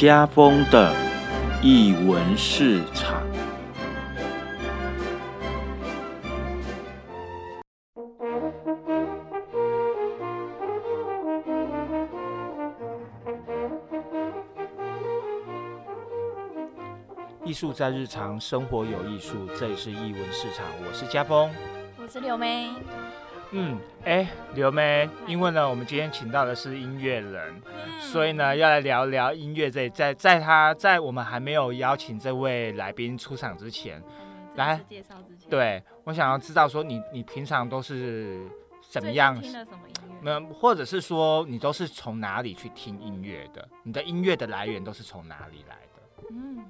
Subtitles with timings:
[0.00, 0.94] 家风的
[1.60, 3.20] 译文市场。
[17.44, 21.50] 艺术在日常生活有艺术，这里是译文市场，我是家风。
[21.98, 22.70] 我是刘梅。
[23.52, 27.60] 嗯，哎，刘梅，因为呢，我们今天请到的是音乐人，
[27.98, 29.88] 所以呢，要来聊聊音乐这。
[29.90, 34.00] 在在他在我们还没有邀请这位来宾出场之前，
[34.54, 38.40] 来介绍之前，对我想要知道说你你平常都是
[38.88, 39.40] 怎么样？
[39.40, 40.16] 听的什么音乐？
[40.22, 43.68] 那或者是说你都是从哪里去听音乐的？
[43.82, 46.24] 你的音乐的来源都是从哪里来的？
[46.30, 46.64] 嗯。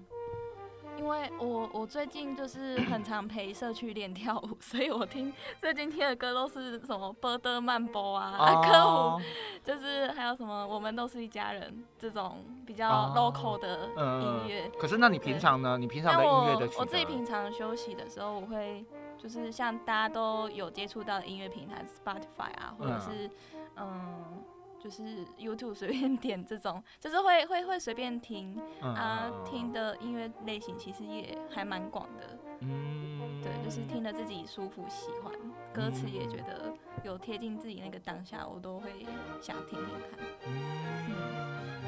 [1.10, 9.20] 因为我我最近就是很常陪社区练跳舞， 所以我听最近听的歌都是什么波德曼波啊、阿科舞，
[9.64, 13.88] 就是还有什么我们都是一家人这种比较 local 的
[14.22, 14.70] 音乐。
[14.78, 15.76] 可是那你平常呢？
[15.76, 18.84] 你平常的音乐的我自己平常休息的时候，我会
[19.18, 23.28] 就是像大家都有接触到的音乐平台，Spotify 啊，或者是
[23.76, 24.44] 嗯。
[24.82, 32.38] 就是 YouTube 随便点这种，就是会会会随便听啊，听的音乐类型其实也还蛮广的。
[32.60, 35.32] 嗯，对，就是听了自己舒服喜欢，
[35.72, 36.72] 歌词也觉得
[37.04, 39.06] 有贴近自己那个当下，我都会
[39.40, 40.18] 想听听看。
[40.46, 41.82] 嗯，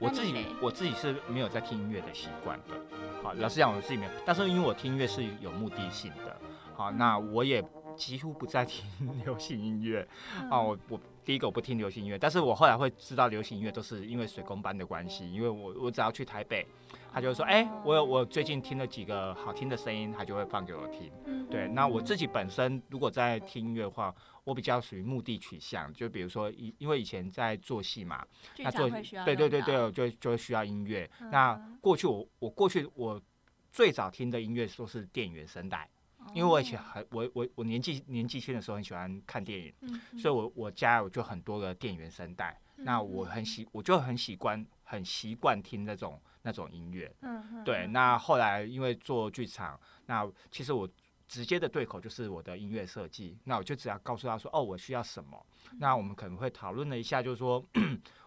[0.00, 2.74] 我自己我自己是没有在听音乐的习惯的。
[3.22, 6.36] 好，老实讲我自己没有，但是因为我听音乐是有目的性的。
[6.74, 7.64] 好，那我也。
[7.98, 8.86] 几乎不再听
[9.26, 10.06] 流行音乐
[10.48, 10.62] 啊！
[10.62, 16.66] 我我第一个我不听流行音乐，但是我后来会知道流行音乐都是因为水工班的关系，因为我我只要去台北，
[17.12, 21.12] 他就会说，哎，我有我最近听了几个好听的声音，他就会放给我听。
[21.50, 28.26] 对，那我自己本身如果在听音乐的话，我比较属于目的取向，就比如说因因为以前在做戏嘛，
[28.60, 31.06] 那做对对对对，就就需要音乐。
[31.30, 33.20] 那过去我我过去我
[33.70, 35.86] 最早听的音乐都是电原声带。
[36.34, 39.72] 因为我以前很我我我年纪年纪轻的时候很喜欢看电影，
[40.18, 42.58] 所以我我家有就很多个电源声带。
[42.76, 47.12] 那我很喜我就很习惯很习惯听那种那种音乐。
[47.22, 50.88] 嗯对，那后来因为做剧场，那其实我
[51.26, 53.36] 直接的对口就是我的音乐设计。
[53.42, 55.44] 那我就只要告诉他说，哦，我需要什么。
[55.78, 57.64] 那我们可能会讨论了一下，就是说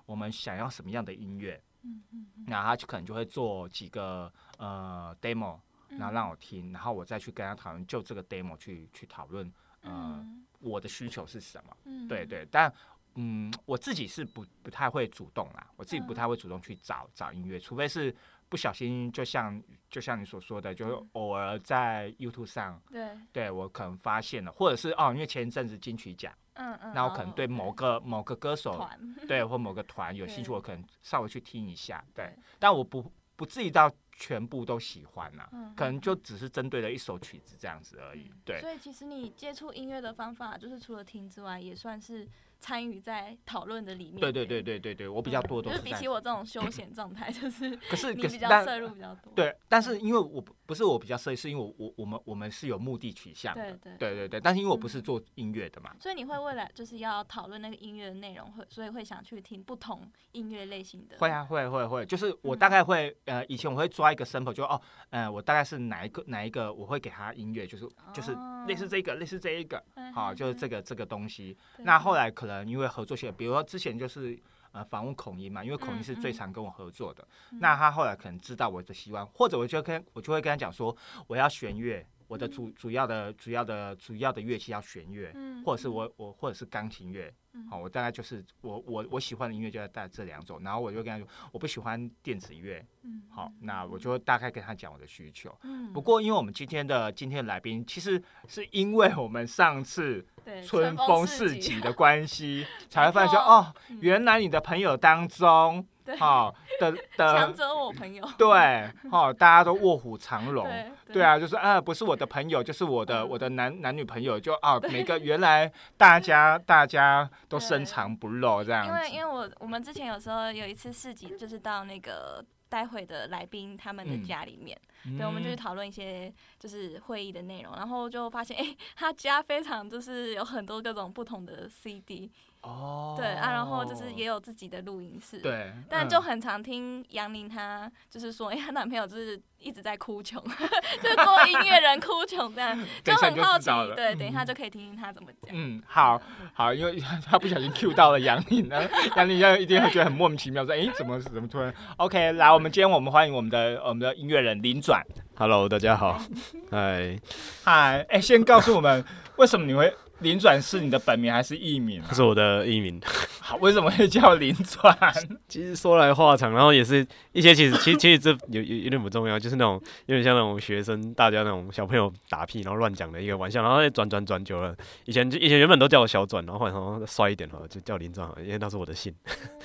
[0.05, 1.61] 我们想要什么样的音乐。
[1.83, 2.27] 嗯嗯。
[2.45, 5.59] 那他就可能就会做几个呃 demo。
[5.97, 10.25] 然后让我听，然后我再去跟他讨论，就这个 demo 去去讨论，呃，
[10.59, 11.75] 我的需求是什么？
[12.07, 12.73] 对对，但
[13.15, 18.15] 嗯，我自己是不不太会主动啦，我自己不太会主动去找找音乐，除非是
[18.47, 28.87] 不小心，就像就像你所说的，就是偶尔在 YouTube 上，对，对我可能发现了，或者是哦，因为前一阵子金曲奖，嗯嗯，那我可能对某个某个歌手，
[29.27, 33.91] 对或某个团有兴趣，我可能稍微去听一下，对，但我不不至于到。
[34.11, 38.31] 全部都喜欢呐，可能就只是针对了一首曲子这样子而已。
[38.45, 42.27] 对，所以其实你接触音乐的方法，就是除了听之外，也算是。
[42.61, 44.21] 参与在讨论的里面。
[44.21, 45.77] 对对对对对对，我比较多都是。
[45.77, 49.33] 就是比起我这种休闲状态，就 是可是你比较摄入比较多。
[49.35, 53.61] 对，但是因为我不是我比较摄入，是因为我我我们我们是有目的取向的。
[53.77, 55.93] 对对对对对，但是因为我不是做音乐的嘛。
[55.99, 61.17] 所以你会未来就是要讨论那个音乐的内容，会所以会想去听不同音乐类型的。
[61.17, 64.79] 会啊会会会，就是我大概会呃以前我会抓一个 sample，就哦
[65.09, 68.35] 呃我大概是哪一个哪一个我会给他音乐，就是就是
[68.67, 69.83] 类似这个类似这一个，
[70.13, 71.57] 好就是这个这个东西。
[71.79, 73.31] 那后来可能因为合作起来。
[73.31, 74.37] 比如说之前就是
[74.71, 77.25] 呃访问孔英嘛，因为孔英是最常跟我合作的，
[77.59, 80.95] 那他后来可能知道我的希望，或者我就跟我就会跟他讲说，
[81.27, 87.29] 我要弦乐，我的主主要的主要的主要的乐器要弦乐，或者是我我或者是钢琴乐。
[87.69, 92.81] 好，我大概就是我我我喜欢的音乐就要带这两种，然后我就跟他说我不喜欢电子乐。
[93.03, 95.53] 嗯，好，那我就大概跟他讲我的需求。
[95.63, 100.25] 嗯，不过因为我们今天的今天的来宾，其实是因为我们上次
[100.65, 105.85] 春风四起的关系， 才会发现说哦，原来你的朋友当中。
[106.17, 110.67] 好的的，强者我朋友 对，好，大家都卧虎藏龙，
[111.11, 118.85] 对啊，就是啊，不是我的朋友，就是我的我的男男女朋友，就啊，每个原来大家 大家都深藏不露这样。
[118.87, 124.79] 因为因为我我们之前有时候有一次市集，就是到那个待会的来宾他们的家里面，
[125.17, 132.31] 对，我们就去讨论一些就是会议的内容，然后就发现哎，他家非常就是有很多各种不同的 CD。
[132.61, 140.39] 哦，对啊，然后就是也有自己的录音室，对，但就很常听杨宁她就是说，哎，她男朋友就是一直在哭穷，
[141.01, 145.49] 就是做音乐人哭穷这样，就很好奇，对，等一下就可以听听他怎么讲。
[145.51, 146.21] 嗯，好
[146.53, 155.03] 好，因为他不小心 Q 到了杨宁呢，杨宁要一定会觉得很莫名其妙，说，哎，怎么怎么突然？OK，来，我们今天我们欢迎我们的我们的音乐人林转
[155.35, 156.21] ，Hello，大家好，
[156.69, 157.17] 嗨，
[157.63, 159.03] 嗨，哎，先告诉我们
[159.37, 159.91] 为什么你会。
[160.21, 162.01] 林转是你的本名还是艺名？
[162.13, 163.01] 是我的艺名。
[163.39, 164.95] 好，为什么会叫林转？
[165.49, 174.75] 其实说来话长，然后也是一些其实其实其实这有有有点不重要，就是那种有点像那种学生大家那种小朋友打屁然后乱讲的一个玩笑，然后转转转久了，
[175.05, 179.11] 以前就以前原本都叫我小转，然后后来好像衰一点了，就叫林转，因为那是我的姓。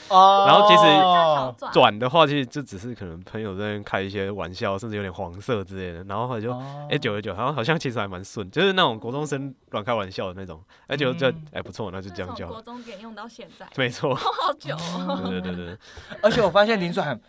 [0.08, 0.46] 哦。
[0.48, 6.02] 然后其实转的话，其实就只是可能朋友在开一些玩笑，甚至有点黄色之类的。
[6.04, 6.50] 然后后来就
[6.90, 10.45] 哎久了久，好像好像其实还蛮顺，就是那种国中生乱开玩笑的那。
[10.46, 12.46] 种，而且这哎不错，那就这样叫。
[12.48, 14.76] 国中点用到现在，没错，好久。
[15.28, 15.78] 对对对对，
[16.22, 17.20] 而且我发现林转很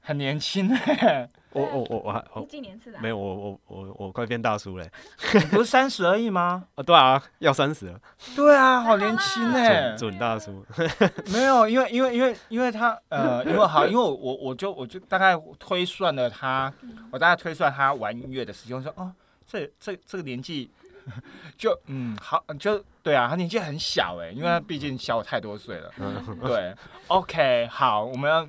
[0.00, 2.98] 很年轻 哎，我我我我还你几年次的？
[3.00, 4.90] 没有，我我我我快变大叔嘞，
[5.50, 6.64] 不是三十而已吗？
[6.74, 8.00] 啊，对啊，要三十了。
[8.34, 10.64] 对啊，好年轻哎，准大叔。
[11.32, 16.72] 没有，因为因为因为因为他呃，因为好，因为我我我就我就大概推算了他，
[17.12, 19.12] 我大概推算他玩音乐的时间，我说哦，
[19.46, 20.70] 这这这个年纪。
[21.58, 25.92] 就嗯好，就对啊，他年纪很小哎，因为他毕竟小我太多岁了。
[26.44, 26.74] 对
[27.08, 28.48] ，OK，好，我们要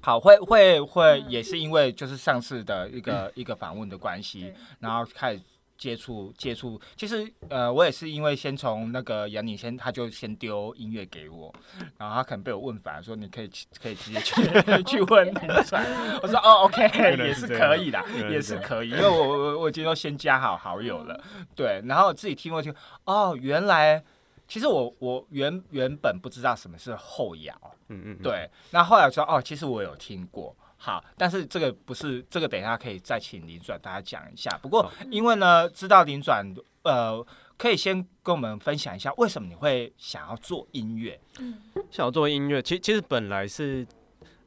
[0.00, 5.42] 好会会会也是因为就是上次的一个一个访问的关系，然后开始。
[5.80, 11.50] 接触接触，其实呃，我也是因为先从那个杨宁先，他就先丢音乐给我，
[11.96, 13.50] 然后他可能被我问烦，说你可以
[13.82, 14.34] 可以直接去
[14.84, 15.34] 去问林
[15.64, 15.82] 川，
[16.22, 17.98] 我说哦，OK，也是可以的，
[18.30, 21.18] 也是可以，因为我我我今天都先加好好友了，
[21.56, 22.70] 对，然后自己听过去，
[23.06, 24.04] 哦，原来
[24.46, 27.54] 其实我我原原本不知道什么是后摇，
[27.88, 30.54] 嗯嗯，对，那后来说哦，其实我有听过。
[30.82, 34.58] 好，但是这个不是这个，等一下可以再请林转大家讲一下。
[34.62, 36.42] 不过因为呢，知道林转，
[36.84, 37.22] 呃，
[37.58, 41.20] 可以先跟我们分享一下，为什么你会想要做音乐？
[41.38, 41.58] 嗯，
[41.90, 43.86] 想要做音乐，其其实本来是，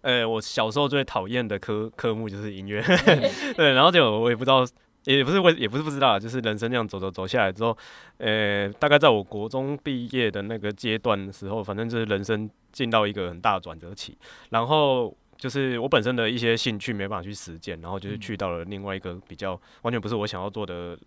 [0.01, 2.81] 呃，我小时候最讨厌的科科目就是音乐，
[3.55, 4.65] 对，然后就我也不知道，
[5.03, 7.77] 也不是为，也不是不知道，就是人生这样走走走下来之后，
[8.17, 14.17] 呃，大概在我国中毕业的那个阶段的时候，反正就是人生进到一个很大的转折期，
[14.49, 15.15] 然后。
[15.43, 20.97] 就是我本身的一些兴趣没办法去实践，然后就是去到了另外一个比较完全不是我想要做的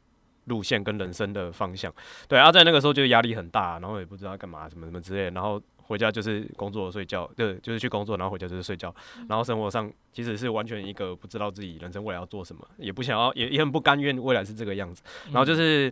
[0.44, 1.90] 路线跟人生的方向。
[2.28, 8.94] 对，啊在那个时候就压力很大，然后也不知道干嘛什么什么之类，然后回家就是工作睡觉，对，就是去工作，然后回家就是睡觉，
[9.26, 15.02] 然后生活上其实是完全一个不知道自己人生未来要做什么，也不想要，也也很不甘愿未来是这个样子。
[15.32, 15.90] 然后就是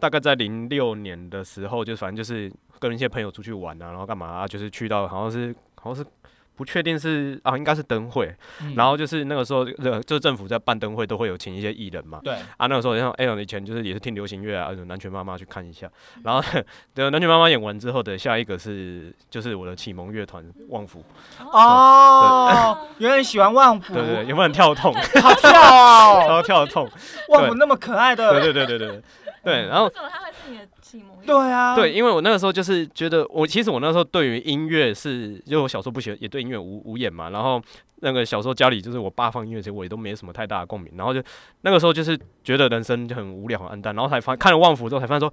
[0.00, 6.10] 大概在零六年的时候，就反正就是跟一些朋友出去玩啊，然后干嘛啊，就是去到好像是好像是。
[6.56, 8.34] 不确定是啊，应该是灯会，
[8.74, 12.18] 然后就是那个时候，呃，就政府在办灯会都会有请一些艺人嘛。
[12.24, 12.32] 对。
[12.56, 15.86] 啊，那个时候像哎呦，以前就是也是听流行乐啊，南拳妈妈去看一下。
[16.24, 16.42] 然后
[16.94, 21.04] 等南拳妈妈演完之后的下一个是就是我的启蒙乐团旺福。
[21.52, 22.78] 哦。
[22.98, 23.92] 原来喜欢旺福。
[23.92, 24.94] 对 对，有没有很跳痛？
[24.94, 26.24] 好跳哦。
[26.26, 26.88] 然后跳得痛。
[27.28, 28.40] 旺福那么可爱的。
[28.40, 29.02] 对对对对对。
[29.46, 31.00] 对，然后为什么他会是你的启。
[31.24, 37.30] 对啊，对，因为我那个时候就是觉得，我其实我那时候对于音乐是，因为我小时候不喜欢，也对音乐无无眼嘛。
[37.30, 37.62] 然后
[38.00, 40.92] 那个小时候家里就是我爸放音乐，其实我也都没什么太大的共鸣。
[40.96, 41.22] 然后就
[41.60, 43.94] 那个时候就是觉得人生就很无聊、很暗淡。
[43.94, 45.32] 然后才发看了《旺福》之后，才发现说，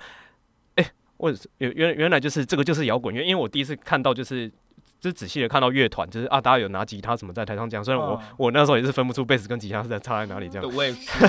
[0.75, 0.85] 哎，
[1.17, 3.23] 我原原原来就是这个就是摇滚乐。
[3.23, 4.51] 因为我第一次看到就是。
[5.03, 7.83] 就仔细的看到乐团，就是啊，大家有拿吉他什么在台上讲。
[7.83, 10.73] 虽然我我那时候也是分不出贝斯跟吉他是在差在哪里这样。
[10.73, 11.27] 我也是，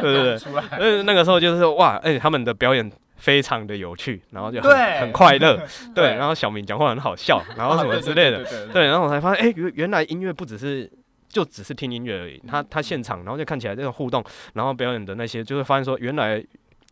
[0.00, 5.60] 对对，呃，那个时候就是哇，哎，他们的表演非常的有趣，然后就很很快乐，
[5.92, 10.88] 对，然后小明讲话很好笑，然后什么之类的，对，然后我才发现，哎，原原来音乐不只是
[11.28, 16.40] 就只是听音乐而已，他他现场，然后就看起来这种互动，然后表演的那些，就会发现说原来。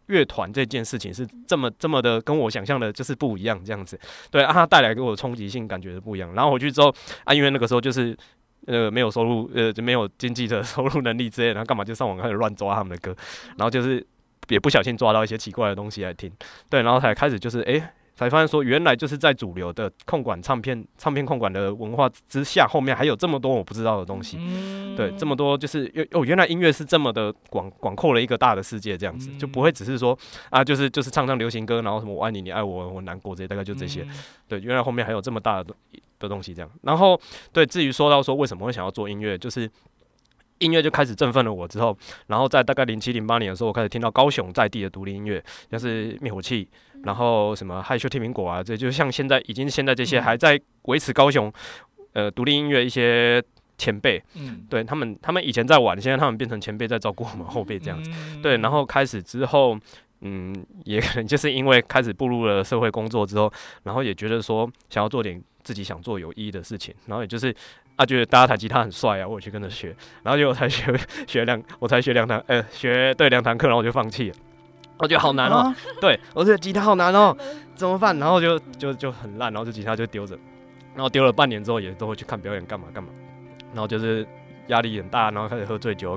[0.08, 3.98] 乐团这件事情是这么这么的跟我想象的，就是不一样这样子。
[4.30, 6.34] 对啊，它带来给我冲击性感觉是不一样。
[6.34, 8.16] 然后回去之后啊，因为那个时候就是
[8.66, 13.16] 呃没有收入，呃就没有经济的收入能力之类，然后干嘛就上网开始乱抓他们的歌，
[13.56, 14.04] 然后就是
[14.48, 16.30] 也不小心抓到一些奇怪的东西来听。
[16.68, 17.94] 对，然后才开始就是哎。
[18.26, 24.38] 才发现说，原来就是在主流的控管唱片、唱片控管的文化之下，后面还有这么多我不知道的东西。
[24.96, 30.18] 对，这么多就是哦，原来音乐是这么的广广阔了一个大的世界，这样子就不会只是说
[30.50, 34.04] 啊，就是就是唱唱流行歌，然后什么我爱你，你爱我，我难过这些，大概就这些。
[34.48, 35.72] 对，原来后面还有这么大的
[36.18, 36.68] 的东西这样。
[36.82, 37.20] 然后
[37.52, 39.70] 对，至于说到说为什么会想要做音乐，就是。
[40.58, 41.96] 音乐就开始振奋了我之后，
[42.26, 46.68] 然后在大概零七零八年的时候，我开始听到高雄在地的独立音乐，像是灭火器，
[47.04, 51.52] 然后什么害羞天苹果啊，这就像现在已经现在这些还在维持高雄
[52.12, 53.42] 呃独立音乐一些
[53.76, 58.10] 前辈，嗯，对他们他们以前在玩，现在他们变成前辈在照顾我们后辈这样子，
[58.42, 59.78] 对，然后开始之后，
[60.22, 63.52] 嗯，也可能就是因为开始步入了社会工作之后，
[63.84, 67.54] 然后也觉得说想要做点自己想做有意义的事情，然后也就是。
[67.98, 74.36] 他觉得大家弹吉他很帅啊，我去跟着学，然后就我才学学两，我才学两堂，呃，学对两堂课，然后我就放弃了。
[75.00, 77.36] 我觉得好难哦，对我觉得吉他好难哦，
[77.74, 78.16] 怎么办？
[78.20, 80.38] 然后就就就很烂，然后这吉他就丢着，
[80.94, 83.10] 然后丢了半年之后，也都会去看表演，干嘛干嘛。
[83.72, 84.24] 然后就是
[84.68, 86.16] 压力很大，然后开始喝醉酒，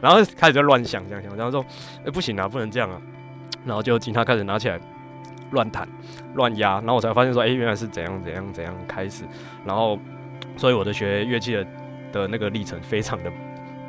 [0.00, 1.62] 然后开始就乱想，想想，然后说，
[2.06, 2.98] 哎，不行啊，不能这样啊。
[3.66, 4.80] 然后就吉他开始拿起来
[5.50, 5.86] 乱弹、
[6.34, 9.24] 乱压，然后我才发现说，哎，原来是怎样怎样怎样开始，
[9.66, 9.98] 然后。
[10.56, 11.66] 所以我的学乐器的
[12.12, 13.32] 的那个历程非常的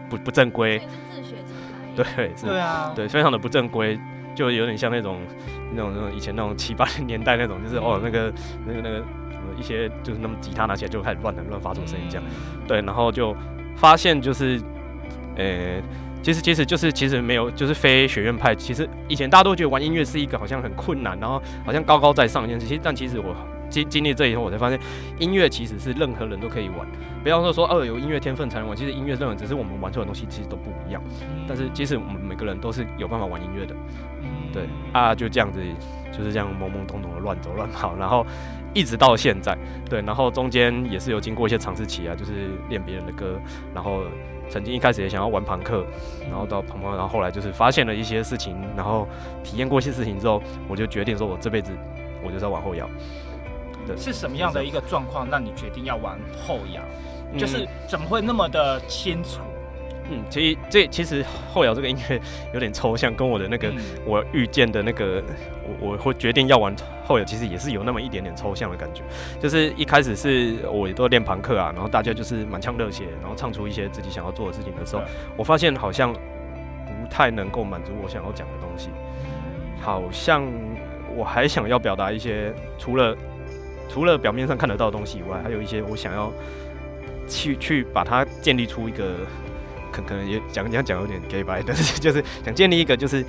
[0.10, 0.80] 不不正规，
[1.12, 1.36] 自学
[1.96, 2.06] 对，
[2.36, 4.00] 是，对啊，对，非常的不正规，
[4.34, 5.20] 就有点像那种
[5.74, 8.34] 那种那种以前那种七八零年代那种，就是哦那个
[8.66, 12.24] 那个那个什么一些就是那么吉他拿起来就开始乱弹乱发出声音这样，
[12.68, 13.36] 对，然后就
[13.78, 14.60] 发现就是，
[15.36, 15.82] 呃，
[16.22, 23.36] 其实其实就是其实没有就是非学院派，其实以前大家都觉得玩音乐是一个好像很困难，然后好像高高在上一件事，其实但其实我。
[23.70, 24.80] 经经历这以后，我才发现，
[25.20, 26.88] 音乐其实是任何人都可以玩。
[27.24, 28.78] 不要说说哦，有音乐天分才能玩。
[28.78, 31.02] 其实音乐任何只是我们玩出来的东西，其实都不一样。
[31.48, 33.76] 但是即使我们每个人都是有办法玩音乐的。
[34.54, 35.60] 对啊，就这样子，
[36.12, 38.26] 就是这样懵懵懂懂的乱走乱跑，然后
[38.74, 39.58] 一直到现在。
[39.90, 42.32] 对，然后中间也是有经过一些尝试期啊，就是
[42.70, 43.40] 练别人的歌。
[43.74, 44.04] 然后
[44.48, 45.84] 曾经一开始也想要玩朋克，
[46.30, 49.08] 然后到朋朋，然后后来就是发现了一些事情，然后
[49.44, 51.72] 体验过一些事情之后，我就决定说，我这辈子
[52.24, 52.88] 我就是要往后摇。
[53.98, 56.82] 是什么样的一个状况让你决定要玩后摇？
[57.38, 59.42] 就是怎么会那么的清楚？
[60.10, 62.22] 嗯，其实这其实后摇这个音乐
[62.54, 63.74] 有点抽象，跟我的那个
[64.06, 65.22] 我遇见的那个
[65.82, 66.74] 我我会决定要玩
[67.04, 69.02] 后摇，其实也是有那么一点点抽象的感觉。
[69.40, 75.02] 就是一开始是我也都练朋克啊，然后大家就是满腔热血，然后唱出一些自己想要做的事情的时候，
[75.36, 78.90] 我发现好像不太能够满足我想要讲的东西，
[79.82, 80.46] 好像
[81.16, 83.18] 我还想要表达一些除了。
[83.88, 86.32] 除了表面上看得到的东西以外，还有一些我想要
[87.28, 89.16] 去去把它建立出一个，
[89.92, 93.24] 可可能也讲讲讲有点 gay 白， 但是就是想建立一个就是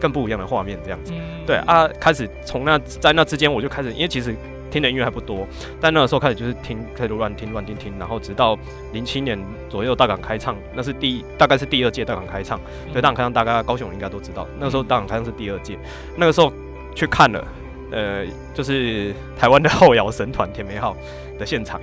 [0.00, 1.12] 更不一样的画面这样子。
[1.46, 4.34] 对啊，开始从那在那之间我就开始，因为其实
[4.70, 5.46] 听的音乐还不多，
[5.80, 8.58] 但那个时候开始就是听，开始乱听乱听听，然后直到
[8.92, 9.38] 零七年
[9.68, 12.60] 左右大港开唱，那是第大概是第二届大港开唱，
[12.92, 15.78] 对大港开唱大概高雄应该都知道，那个时候大港开唱是第二届，
[16.16, 16.52] 那个时候
[16.94, 17.46] 去看了。
[17.90, 20.96] 呃，就是台湾的后摇神团甜美号
[21.38, 21.80] 的现场，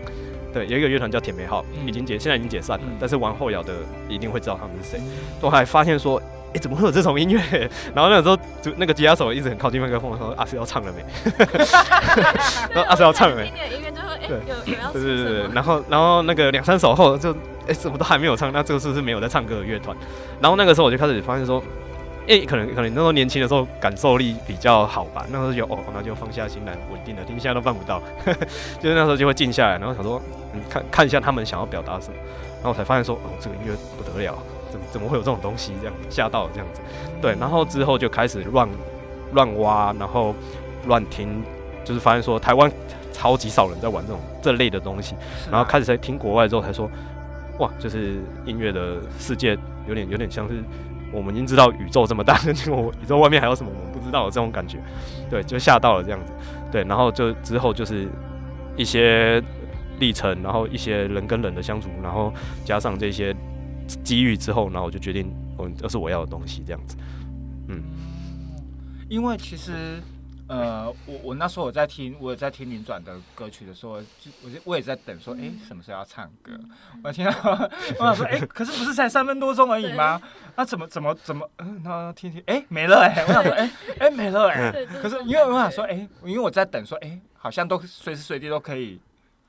[0.54, 2.84] 对，有一个乐团叫甜美号，已经解，现在已经解散了。
[3.00, 3.74] 但是玩后摇的
[4.10, 5.00] 一定会知道他们是谁。
[5.40, 6.22] 都还发现说，
[6.54, 7.40] 哎，怎么会有这种音乐？
[7.96, 11.02] 然后那个时候，就那个吉他手一直很靠近麦克风，说：“阿 Sir 要唱了没？”
[12.84, 13.46] 阿 Sir 要唱了没？
[13.48, 17.32] 音乐音乐就会哎，有有要对对对然后然后那个两三首后就
[17.68, 19.96] 哎，什么都还没有唱，那这个是不是没有在唱歌的乐团？
[20.42, 21.64] 然后那个时候我就开始发现说。
[22.28, 28.02] 诶，可能可能那时候年轻的时候感受力比较好吧，那时候就哦，那就放下心来，稳定的听，现在都办不到，
[28.80, 30.22] 就是那时候就会静下来，然后想说，
[30.54, 32.16] 嗯，看看一下他们想要表达什么，
[32.56, 34.38] 然后我才发现说，哦，这个音乐不得了，
[34.70, 35.74] 怎么怎么会有这种东西？
[35.82, 36.80] 这样吓到这样子，
[37.22, 38.70] 对，然后之后就开始乱
[39.34, 40.36] 乱挖，然后
[40.86, 41.44] 乱听，
[41.84, 42.72] 就是发现说台湾
[43.12, 45.16] 超级少人在玩这种这类的东西，
[45.52, 46.90] 然后开始在听国外之后才说，
[47.58, 50.64] 哇，就是音乐的世界有点有点像是。
[51.12, 52.40] 我们已经知道宇宙这么大，
[52.72, 54.78] 我宇宙外面还有什么我们不知道的这种感觉，
[55.30, 56.34] 对，就吓到了这样子，
[56.72, 58.08] 对，然后就之后就是
[58.76, 59.42] 一些
[60.00, 63.36] 历程，然后一些人跟人的相处，然后加上这些
[64.04, 66.96] 机遇之后，然后我就决定，嗯，这是我要的东西，这样子，
[67.68, 67.84] 嗯，
[69.10, 70.02] 因为其实。
[70.52, 76.52] 呃，我我那时候我在听，我在听林转的歌曲的时候，就我就我也在等说，哎，什么时候要唱歌？
[77.04, 77.32] 我听到，
[77.98, 80.22] 我想说，哎，可是不是才三分多钟而已吗？
[80.56, 89.00] 那怎么怎么怎么，嗯，那听听，哎，没了哎，我想说，哎哎没了哎，可是因为我想说，哎，因为我在等说，哎，好像都随时随地都可以。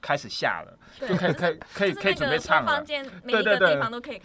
[0.02, 2.84] 开始下了，就 可以可以可以可以准备唱了。
[2.84, 3.76] 对对对，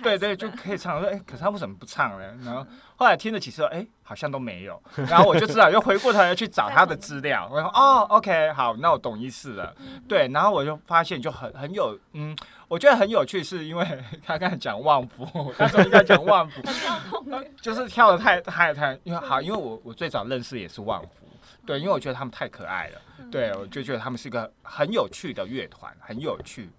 [0.04, 1.00] 对对就可以唱。
[1.00, 2.26] 说哎，可是他为什么不唱呢？
[2.44, 2.66] 然后
[2.96, 4.82] 后来听了几次，哎，好像都没有。
[5.08, 7.48] 然后我就知道，又回过头来去找他的资料。
[7.52, 9.74] 我说 哦，OK，好，那我懂意思了。
[10.10, 12.36] 对，然后我就发现就很很有，嗯，
[12.68, 13.86] 我觉得很有趣，是因为
[14.26, 16.60] 他刚才讲旺夫，他说应该讲旺夫，
[17.62, 21.10] 就是跳的太太太，因为好，因为我我最早认识也是旺福。
[21.68, 26.70] 对，因为我觉得他们太可爱了，对我就觉得他们是一个很有趣的乐团，很有趣。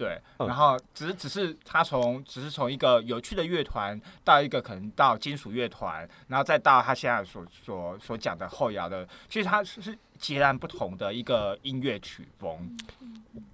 [0.00, 12.74] 对，然后只是只是他从只是从一个有趣的乐团到一个可能到金属乐团，然后再到他现在所所所讲的后摇的，其实他是截然不同的一个音乐曲风。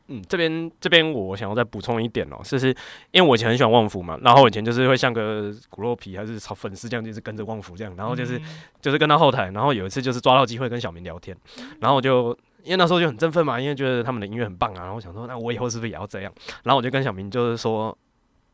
[0.07, 2.69] 嗯，这边这边我想要再补充一点哦，就是
[3.11, 8.41] 因为我以前很喜欢旺福嘛，然后我以前就是会像个骨肉皮还是炒粉丝这样，就是跟着旺福这样，然后就是
[8.81, 11.37] 就是跟他后台，然后有一次就是抓到机会跟小明聊天，
[11.81, 12.38] 然后我就。
[12.67, 16.33] 因为那时候就很振奋嘛，因为觉得他们的音乐很棒啊，然后我想说，那我以后是不是也要这样？
[16.65, 17.97] 然后我就跟小明就是说，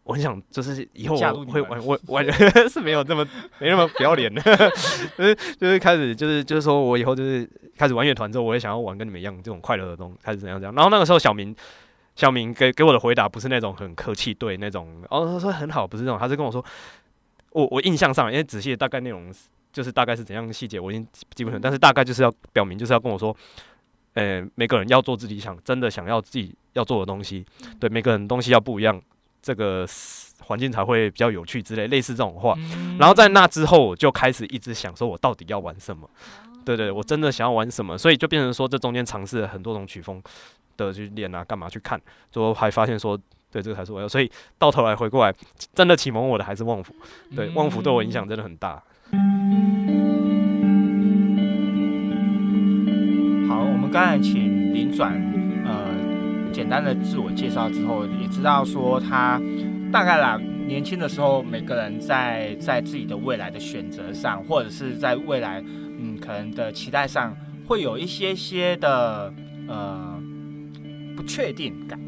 [0.05, 2.23] 我很想就是以后我会玩，我我
[2.69, 3.27] 是没有这么
[3.59, 4.43] 没那么不要脸的，
[5.17, 10.75] 就是就是开始就是就是说我以后就是开始玩乐团之后，我也想要玩跟你们一样这种快乐的东西，开始怎样怎样。
[10.75, 11.55] 然后那个时候小明
[12.15, 16.65] 小明给给我的回答不是那种很客气对那种，哦他说很好，不是那种，他是跟我说，
[17.53, 19.33] 我我印象上因为仔细大概内容
[19.73, 23.35] 就是大概是怎样的细节我已经记不清，但是大概就是要表明就是要跟我说。
[24.15, 27.45] 呃，每个人要做自己想真的想要自己要做的东西，
[27.81, 29.01] 对每个人东西要不一样，
[29.41, 29.87] 这个
[30.41, 32.55] 环境才会比较有趣之类，类似这种话。
[32.99, 36.09] 然后在那之后，我就开始一直想说，我到底要玩什么？
[36.65, 37.97] 对对，我真的想要玩什么？
[37.97, 40.23] 所以就变成说，这中间尝试了很多种曲风
[40.77, 42.01] 的去练啊，干嘛去看，
[42.31, 43.19] 最后还发现说，
[43.51, 44.07] 对这个才是我要。
[44.07, 45.35] 所以到头来回过来，
[45.75, 46.95] 真的启蒙我的还是旺福。
[47.35, 48.83] 对，旺福对我影响真的很大。
[53.93, 55.13] 刚才请林转，
[55.67, 59.39] 呃，简单的自我介绍之后，也知道说他
[59.93, 65.63] 大概啦，年轻的时候，每个人在在自己的未来的选择上，或者是在未来，
[66.01, 69.31] 嗯，可能的期待上，会有一些些的
[69.69, 70.19] 呃
[71.15, 72.01] 不确定感。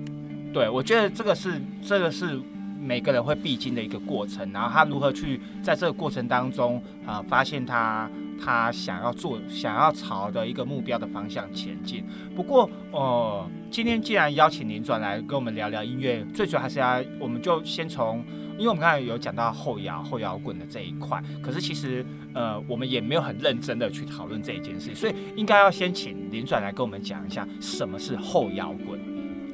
[0.55, 2.41] 对我觉得这个是这个是
[2.85, 8.11] 每个人会必经的一个过程，然后他如何去在这个过程当中啊，发现他。
[8.37, 12.05] 他想要做、想要朝的一个目标的方向前进。
[12.35, 18.23] 不过，呃，今天既然邀请林转来跟我们聊聊音乐，最主要还是要，我们就先从，
[18.59, 28.99] 因为我们刚才有讲到后摇、后摇滚的这一块，可是其实，呃，我们也没有很认真的去讨论这一件事，所以应该要先请林转来跟我们讲一下什么是后摇滚。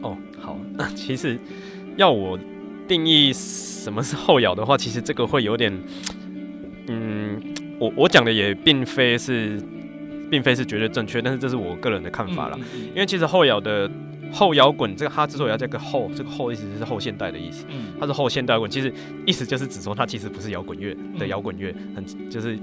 [0.01, 1.39] 哦，好，那其实
[1.99, 2.37] 要我
[2.91, 5.73] 定义什么是后摇的话，其实这个会有点，
[6.91, 7.41] 嗯。
[7.79, 9.59] 我我讲的也并非是，
[10.31, 12.59] 并非是绝对正确，但是这是我个人的看法了。
[12.95, 13.91] 因为其实后摇的
[14.31, 17.65] 后摇滚这个它之所以要加个后，这个后意思是后现代的意思，
[17.99, 18.93] 它是后现代滚，其实
[19.25, 22.59] 意思就是指说它其实不是摇滚乐的摇滚乐，很就是。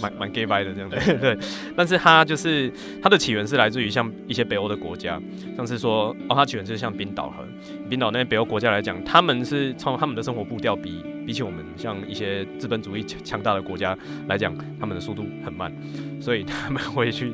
[0.00, 1.36] 蛮蛮 gay bye 的这样子，对，
[1.76, 5.20] 但是它就是它的起源是来自于像一些北欧的国家，
[5.56, 7.44] 像是说哦，它起源就是像冰岛和
[7.88, 15.72] 冰岛那些北欧国家来讲，他们是从他们的生活步调比比起我们像一些资本主义强强大的国家来讲，他们的速度很慢，
[16.20, 17.32] 所以他们会去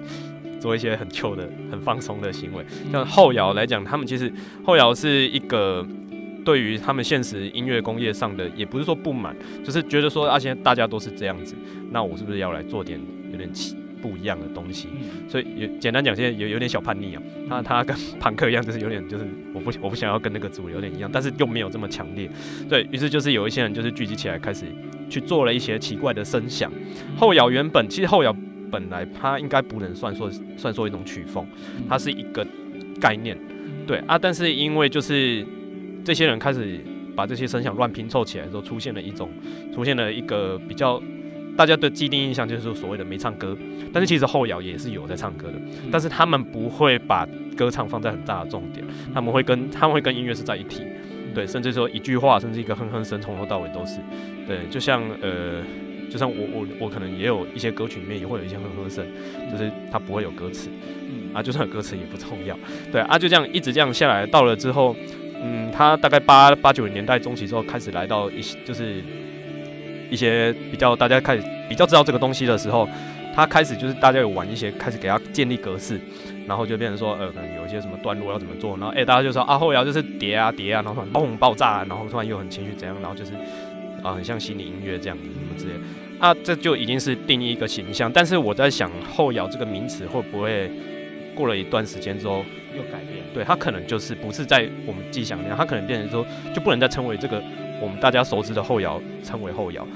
[0.60, 2.64] 做一些很旧的、很放松的行为。
[2.90, 4.32] 像后摇来讲，他们其实
[4.64, 5.86] 后摇是一个。
[6.44, 11.54] 对于他们现实音乐工业上的，也不是说不满，就是觉得说啊，现在大家都是这样子，
[11.90, 13.48] 那我是不是要来做点有点
[14.02, 14.88] 不一样的东西？
[15.26, 17.22] 所以有简单讲，现在有有点小叛逆啊。
[17.48, 22.30] 他他跟朋克一样，就是有点就是我不我不想要跟那个主流有点一样，但是又没有这么强烈。
[22.68, 24.66] 对于是就是有一些人就是聚集起来，开始
[25.08, 26.70] 去做了一些奇怪的声响。
[27.16, 28.34] 后摇原本其实后摇
[28.70, 31.46] 本来它应该不能算说算说一种曲风，
[31.88, 32.46] 它是一个
[33.00, 33.38] 概念。
[33.86, 35.46] 对啊，但是因为就是。
[36.04, 36.78] 这些人开始
[37.16, 39.30] 把这些声响乱拼凑起来之后，出现了一种，
[39.74, 41.02] 出现了一个比较
[41.56, 43.56] 大家的既定印象，就是所谓的没唱歌。
[43.92, 45.54] 但是其实后摇也是有在唱歌的，
[45.90, 50.82] 但是他们不会把歌唱放在很大的重点，他们会跟他们会跟音乐是在一体，
[51.32, 54.00] 对，甚至说一句话，甚至一个哼哼声，从头到尾都是，
[54.46, 55.62] 对，就像呃，
[56.10, 59.06] 就像我我我可能也有一些歌曲里面也会有一些哼哼声，
[59.50, 60.68] 就是它不会有歌词，
[61.32, 62.58] 啊，就算有歌词也不重要，
[62.90, 64.94] 对啊，就这样一直这样下来，到了之后。
[65.46, 69.02] 嗯，他大概八八九年代中期之后开始来到一些，就是
[70.10, 72.88] 一些比较大家开始比较知道这个东西的时候，
[73.34, 76.00] 他开始就是大家有玩一些，开始给他建立格式，
[76.46, 83.32] 然后就变成说，呃，可能有一些什么段落要怎么做，然后哎，大家就说啊，后摇就是叠啊叠啊，然后突然嘣爆炸，然后突然又很情绪怎样，然后就是
[84.02, 85.72] 啊，很像心理音乐这样子什么之类，
[86.18, 88.10] 啊，这就已经是定义一个形象。
[88.10, 90.70] 但是我在想，后摇这个名词会不会
[91.34, 92.42] 过了一段时间之后
[92.76, 93.24] 又改变？
[93.32, 97.42] 对，它可能就是不是在我们既想那样，它可能变成说就不能再称为这个
[97.80, 99.86] 我们大家熟知的后摇，称为后摇，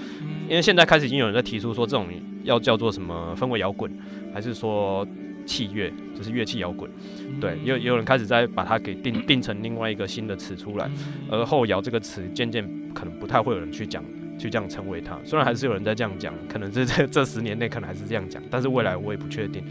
[0.48, 2.06] 因为现在开始已经有人在提出说这种
[2.44, 3.90] 要叫做什么氛围摇滚，
[4.32, 5.06] 还是说
[5.46, 6.90] 器乐，就是乐器摇滚，
[7.40, 10.90] 对，也也有人开始在把它给定 定成另外一个新的词出来，
[11.30, 12.64] 而后摇这个词渐渐
[12.94, 14.04] 可能不太会有人去讲。
[14.38, 19.64] 去这样成为它，虽然还是有人在这样讲，可能这这这十年内可能还是这样讲，但是未来我也不确定。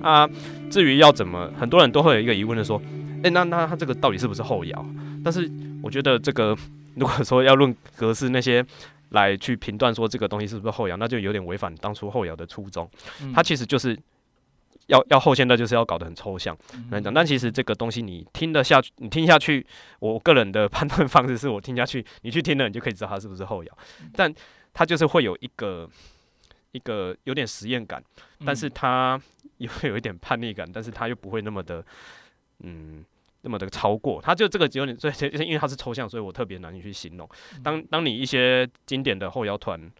[0.00, 0.28] 啊，
[0.70, 2.80] 至于要怎么，很多人都会有一个疑问的说，
[3.22, 4.86] 哎，那那他这个到底是不是后摇？
[5.24, 5.50] 但是
[5.82, 6.56] 我觉得这个
[6.94, 8.64] 如果说要论格式那些
[9.10, 12.88] 来去评断说这个东西是不是后摇，那就有点违反当初后摇的初衷。
[13.34, 13.98] 它其实就是
[14.86, 16.56] 要要后现代，就是要搞得很抽象
[16.90, 17.12] 来讲。
[17.12, 19.66] 但其实这个东西你听得下去，你听下去，
[19.98, 23.78] 我个人的判断方式是我听下去，你去听了，你就可以知道它是不是后摇。
[24.14, 24.32] 但
[24.72, 25.88] 它就是会有一个
[26.72, 28.02] 一个有点实验感，
[28.44, 29.20] 但是它
[29.58, 31.84] 也会有一点叛逆感，但是它又不会那么的
[32.60, 33.04] 嗯。
[33.44, 37.28] 那么的超过，它就这个有点，所以因为它是抽象，所以我特别难以去形容。
[37.60, 39.90] 当当你一些经典的后摇团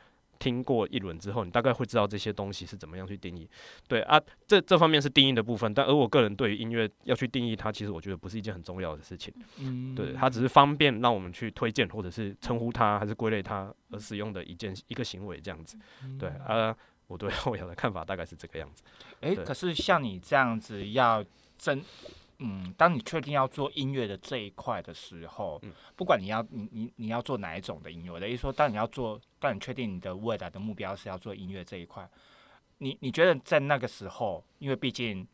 [0.43, 3.49] 听过一轮之后，你大概会知道这些东西是怎么样去定义。
[3.87, 9.33] 对啊，这这方面是定义的部分，但而我个人对于音乐要去定义它，其实我觉得不是一件很重要的事情。
[9.59, 15.79] 嗯，对，它只是方便让我们去推荐或者是称呼它，还是归类它而使用的一件一个行为这样子。
[16.19, 16.77] 对啊，
[17.07, 18.83] 我对 后摇的看法大概是这个样子。
[19.21, 21.25] 诶，可是像你这样子要
[21.57, 21.81] 真。
[22.45, 25.63] 嗯，当你确定要做音乐的这一块的时候，
[25.95, 32.05] 不管你要你你你要做哪一种的音乐，我的意思说，当你要做，当你确定你的未来的目标是要做音乐这一块，
[32.79, 35.25] 你你觉得在那个时候，因为毕竟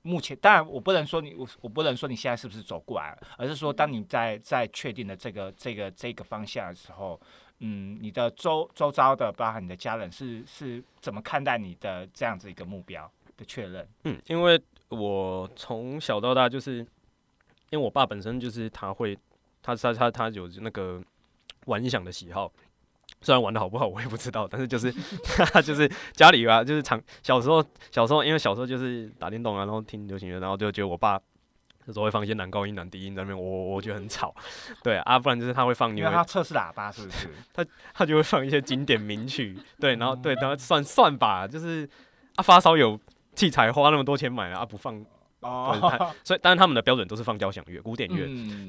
[0.00, 7.20] 目前，当然我不能说你我我不能说你现在是不是走过来，而是说当你在在确定的这个这个这个方向的时候，
[7.58, 13.86] 嗯，你的周周遭的包含你的家人是是怎么看待你的这样子一个目标的确认？
[14.04, 14.58] 嗯，因为。
[14.90, 16.78] 我从小到大就是，
[17.70, 19.18] 因为我爸本身就是他会，
[19.62, 21.02] 他他他他有那个
[21.66, 22.52] 玩音响的喜好，
[23.22, 24.92] 虽然玩的好不好我也不知道，但是就是
[25.24, 31.20] 他 就是家里啊，就是常小时候小时候因为小时候就是打电动啊，然后听流行乐，然后就觉得我爸
[31.86, 34.34] 有时候会放一些男高音男低音在那边，我我觉得很吵，
[34.82, 37.28] 对啊，不然就是他会放，因为他测试喇叭是不是？
[37.52, 41.88] 他他就会放一些经典名曲，对，然后对，然后算算吧，就是
[42.36, 43.00] 啊发烧友。
[43.34, 45.04] 器材花那么多钱买了啊，不放
[45.40, 48.26] 哦，所以当然他们的标准都是放交响乐、古典乐，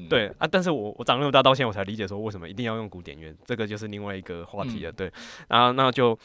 [0.08, 0.46] 对啊。
[0.46, 4.92] 但是我我长那么大到现在我才理解说为什么一定要用古典乐，这个就是另外一个话题了。
[4.92, 5.10] 对，
[5.48, 6.18] 然后那就，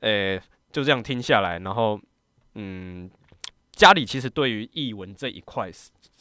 [0.00, 0.38] 诶，
[0.70, 1.98] 就这样听下来，然后
[2.56, 3.10] 嗯，
[3.72, 5.70] 家里其实对于译文这一块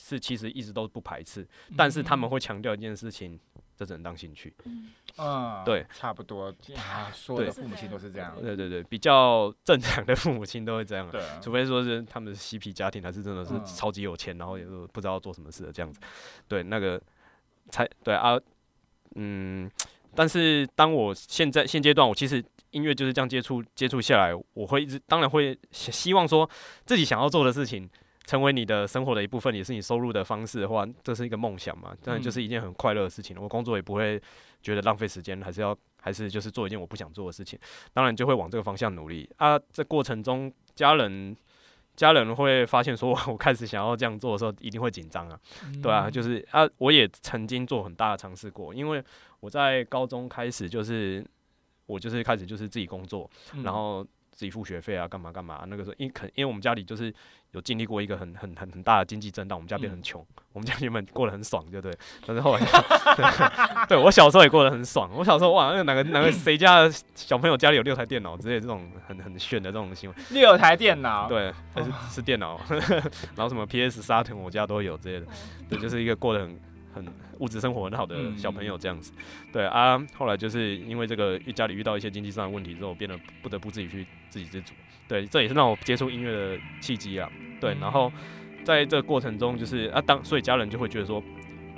[0.08, 3.40] 是是其实一直都不排斥，但是他们会强调一件事情。
[3.78, 4.52] 这只能当兴趣，
[5.20, 16.00] 嗯，对，差不多，啊，所有的父母亲都是这样，对对对，比较正常的父母亲都会这样，对，除非说是他们是嬉皮家庭，还是真的是超级有钱，然后也不知道做什么事的这样子，
[16.48, 17.00] 对，那个
[17.70, 18.36] 才对啊，
[19.14, 19.70] 嗯，
[20.16, 26.50] 但是当我现在现阶段，我其实音乐就是这样接触接触下来，我会一直当然会希望说
[26.84, 27.88] 自己想要做的事情。
[28.28, 31.96] 成为你的生活的一部分，也是你收入的方式的话，这是一个梦想嘛？
[32.04, 33.38] 当然就是一件很快乐的事情。
[33.40, 34.22] 我工作也不会
[34.62, 37.58] 觉得浪费时间，还是要还是就是做一件我不想做的事情。
[37.94, 39.58] 当然就会往这个方向努力啊。
[39.72, 41.34] 这过程中，家人
[41.96, 45.40] 家人会发现说， 我开始想要这样做的时候，一定会紧张啊，
[45.82, 49.02] 对啊，就是啊，我也曾经做很大的尝试过，因为
[49.40, 51.26] 我在高中开始就是
[51.86, 53.30] 我就是开始就是自己工作，
[53.64, 54.06] 然后。
[54.38, 55.66] 自己付学费啊，干嘛干嘛？
[55.68, 57.12] 那个时候，因肯因为我们家里就是
[57.54, 60.24] 有经历过一个很很很很大的经济震荡，我们家变很穷。
[60.54, 61.98] 我们家原本过得很爽，对不对？
[62.26, 62.62] 但是后来，
[63.90, 65.10] 对我小时候也过得很爽。
[65.16, 70.20] 我小时候哇，那哪个哪个谁家的小朋友家里有六台电脑之类这种很很炫的这种新闻。
[70.30, 71.28] 六台电脑？
[71.28, 72.62] 对，是是电脑。
[73.36, 75.26] 然后什么 PS 沙腾，我家都有之类的。
[75.68, 76.60] 对，就是一个过得很。
[76.98, 77.06] 很
[77.40, 79.14] 物质生活很好的小朋友这样子，
[79.54, 84.74] 对啊，后来就是因为这个家里遇到一些经济上的问题之后，变得不得不自己去自给自足，
[85.08, 87.32] 对，这也是让我接触音乐的契机啊，
[87.62, 88.12] 对，然后
[88.64, 91.24] 在这个过程中，就是啊，当所以家人就会觉得说，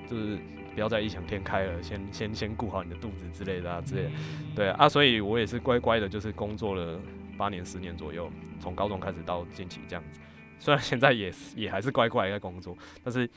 [0.10, 0.38] 就是
[0.74, 4.12] 不要再异想天开了，先先先顾好你的肚子之类的啊之类的，
[4.56, 7.00] 对啊，所以我也是乖乖的，就是工作了
[7.38, 10.20] 八年十年左右，从高中开始到近期这样子，
[10.58, 13.30] 虽然现在也也还是乖乖在工作，但是。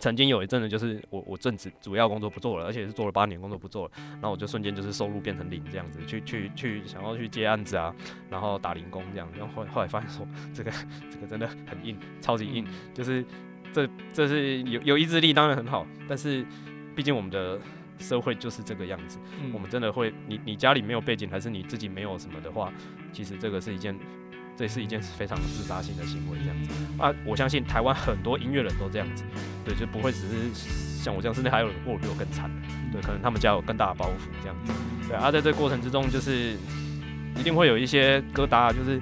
[0.00, 7.94] 曾经有一阵子，就是我我正职主要工作不做了，而且是做了八年工作不做了，然后我就瞬间就是收入变成零这样子，去去去想要去接案子啊，
[8.30, 10.72] 然后打零工这样，然后后后来发现说这个
[11.10, 13.24] 这个真的很硬，超级硬，就是
[13.72, 16.44] 这这是有有意志力当然很好，但是
[16.96, 17.60] 毕竟我们的
[17.98, 19.18] 社会就是这个样子，
[19.52, 22.72] 我们真的会你你家里没有背景，还是你自己没有什么的话，
[23.12, 23.94] 其实这个是一件。
[24.60, 26.70] 这是一件非常自杀性的行为，这样子。
[26.98, 29.24] 啊，我相信台湾很多音乐人都这样子，
[29.64, 30.52] 对，就不会只是
[31.02, 32.50] 像我这样，甚至还有人过得比我更惨，
[32.92, 34.72] 对，可能他们家有更大的包袱这样子，
[35.08, 36.58] 对啊，在这过程之中，就是
[37.38, 39.00] 一定会有一些疙瘩，就是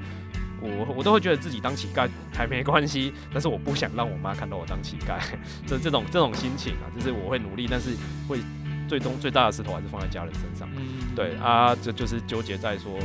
[0.63, 5.19] 我我都会觉得自己当乞丐还没关系，但是我不想让我妈看到我当乞丐，
[5.67, 7.97] 这这种这种心情啊，就是我会努力，但是
[8.29, 8.39] 会
[8.87, 10.69] 最终最大的石头还是放在家人身上，
[11.17, 12.97] 对啊，这就是纠结在说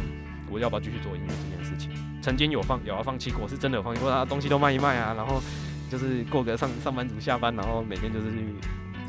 [0.51, 1.62] 我要不要继续做音乐这件。
[2.23, 5.43] 曾经有放有要放弃过，是真的有放弃过，他东西都卖一卖啊，然后
[5.91, 8.55] 就是过个上上班族下班，然后每天就是去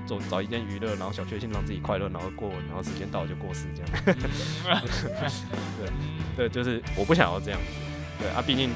[0.05, 3.89] 做找一件娱乐，然后小确幸让自己快乐，然后过，然后时间到了就过世这样。
[5.79, 5.89] 对
[6.49, 7.67] 对，就是我不想要这样子。
[8.19, 8.71] 对啊，毕竟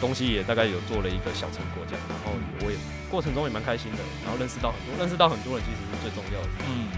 [0.00, 2.34] 东西也大概有做了一个小成果这样，然后
[2.66, 2.76] 我也
[3.08, 6.48] 过程中也蛮开心的，然后认识到很多，认识到很多人其实是最重要的。
[6.66, 6.90] 嗯，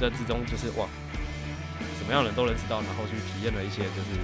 [0.00, 0.88] 在之中就是哇，
[2.00, 4.16] 什么样的人都认识到，然后去体验了一些就是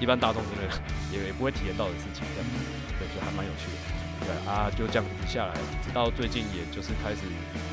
[0.00, 0.62] 一般大众真的
[1.12, 2.46] 也也不会体验到的事情，这样，
[2.98, 3.76] 对，就还蛮有趣的。
[4.26, 5.54] 对啊，就这样子下来，
[5.84, 7.20] 直到最近也就是开始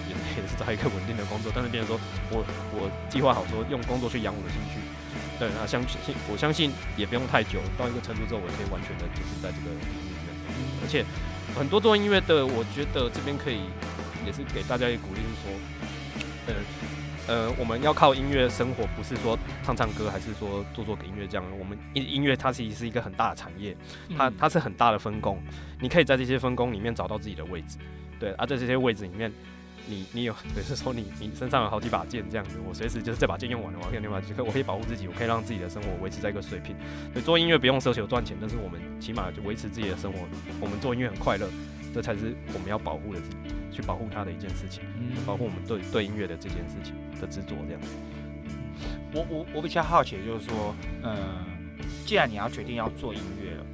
[0.08, 2.44] 也也是找一个稳定的工作，但是变成说我
[2.76, 4.80] 我计划好说用工作去养我的兴趣。
[5.40, 10.30] 对，那 相信我相信也不用太久，到一个程度之后，我可以完全的就是在这个领域里面。
[10.84, 11.04] 而且
[11.56, 13.64] 很多做音乐的，我觉得这边可以
[14.26, 15.46] 也是给大家一个鼓励，就是说，
[16.48, 16.54] 呃
[17.28, 21.46] 呃，我们要靠音乐生活，不是说唱唱歌，还是说做做音乐这样。
[21.58, 23.76] 我们音音乐它其实是一个很大的产业，
[24.18, 25.42] 它它是很大的分工，
[25.80, 27.78] 你可以在这些分工里面找到自己的位置。
[28.20, 29.32] 对，而在这些位置里面。
[29.86, 36.74] 你你有，等是说你你身上有好几把剑这样子，我随时就是这把剑用完了，我可以另外我可以保护自己，我可以让自己的生活维持在一个水平。
[37.14, 40.20] 对，做音乐不用奢求赚钱，但是我们起码就维持自己的生活，
[40.62, 41.50] 我们做音乐很快乐，
[41.93, 43.21] 这才是我们要保护的，
[43.71, 47.82] 去保护它的一件事情，嗯保护我们对对音乐的这件事情的执着这样。
[49.13, 51.45] 我我我比较好奇的就是说，嗯，
[52.06, 53.65] 既然你要决定要做音乐了，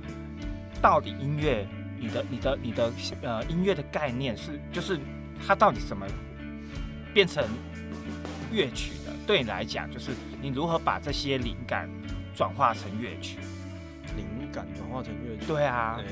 [0.81, 1.65] 到底音乐
[1.97, 4.99] 你的你的你的呃音乐的概念是就是。
[5.47, 6.05] 它到底怎么
[7.13, 7.41] 变成
[8.51, 9.13] 乐曲的？
[9.25, 11.89] 对你来讲，就是你如何把这些灵感
[12.35, 13.37] 转化成乐曲？
[14.17, 15.45] 灵感转化成乐曲？
[15.47, 15.97] 对啊。
[15.97, 16.03] 呃，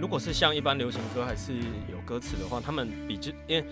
[0.00, 1.54] 如果是像一般流行歌，还是
[1.90, 3.66] 有歌词的话，他们比之因为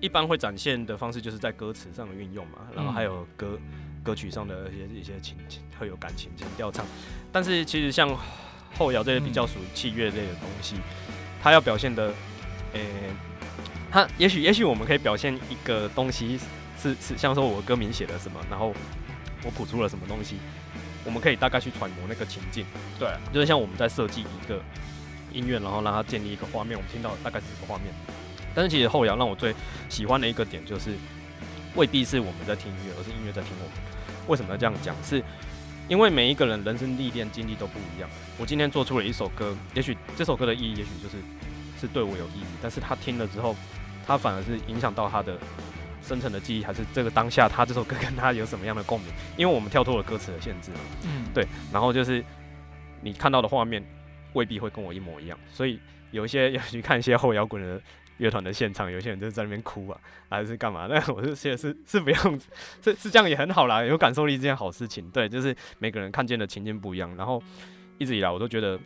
[0.00, 3.58] 一般会展现的方式，就是在歌词上的运用嘛，然后还有歌
[4.02, 6.84] 歌曲上的一些一些情情，会有感情情调唱。
[7.30, 8.08] 但是其实像
[8.78, 10.76] 后摇这些比较属于器乐类的东西，
[11.42, 12.12] 它要表现的，
[12.72, 12.80] 呃。
[13.88, 16.38] 他也许也许我们可以表现一个东西，
[16.76, 18.74] 是是像说我歌名写了什么，然后
[19.42, 20.36] 我谱出了什么东西，
[21.04, 22.66] 我们可以大概去揣摩那个情境。
[22.98, 24.60] 对，就是像我们在设计一个
[25.36, 27.86] 音乐，然后让它建立一个画面，我们听到大概是什么画面。
[28.54, 29.54] 但是其实后摇让我最
[29.88, 30.94] 喜欢的一个点就是，
[31.74, 33.72] 未必是我们在听音乐，而是音乐在听我们。
[34.28, 34.96] 为什么要这样讲？
[35.04, 35.22] 是
[35.88, 38.08] 因为每一个人人生历练经历都不一样。
[38.38, 41.16] 我今天做出了一首歌，也许这首歌的意义，也许就是。
[41.78, 43.54] 是对我有意义，但是他听了之后，
[44.06, 45.36] 他反而是影响到他的
[46.02, 49.10] 深层的记忆，还是这个当下他这首歌跟他有什么样的共鸣？
[49.36, 51.46] 因为我们跳脱了歌词的限制嘛，嗯，对。
[51.70, 52.24] 然后就是
[53.02, 53.84] 你看到的画面
[54.36, 57.80] 未必会跟我一模一样，所以有一些 要去看一些后摇滚的
[58.18, 60.86] 乐团的现场，有些人就是在那边哭啊，还是干嘛？
[60.90, 62.40] 那我是觉得是是不用，
[62.80, 65.10] 是是这样也很好啦，有感受力这件好事情。
[65.10, 67.16] 对，就是每个人看见的情境不一样。
[67.16, 67.42] 然后
[67.98, 68.78] 一直以来我都觉得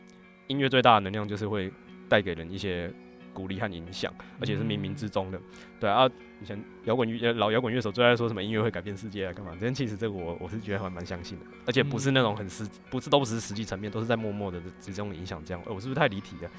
[0.47, 1.71] 音乐最大的能量就是会。
[2.11, 2.93] 带给人一些
[3.33, 5.41] 鼓励和影响，而且是冥冥之中的。
[5.79, 6.09] 对啊，
[6.43, 9.53] 以前摇滚乐老摇滚乐手最爱说什么音乐会改变世界啊，干嘛？
[9.61, 15.63] 但其实这个我我是觉得还蛮相信的，而且不是那种很实，不是都不是实际层面，都是在默默的之中影响这样。
[15.67, 16.51] 我是不是太离题了？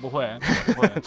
[0.00, 0.26] 不会，
[0.66, 0.88] 不会。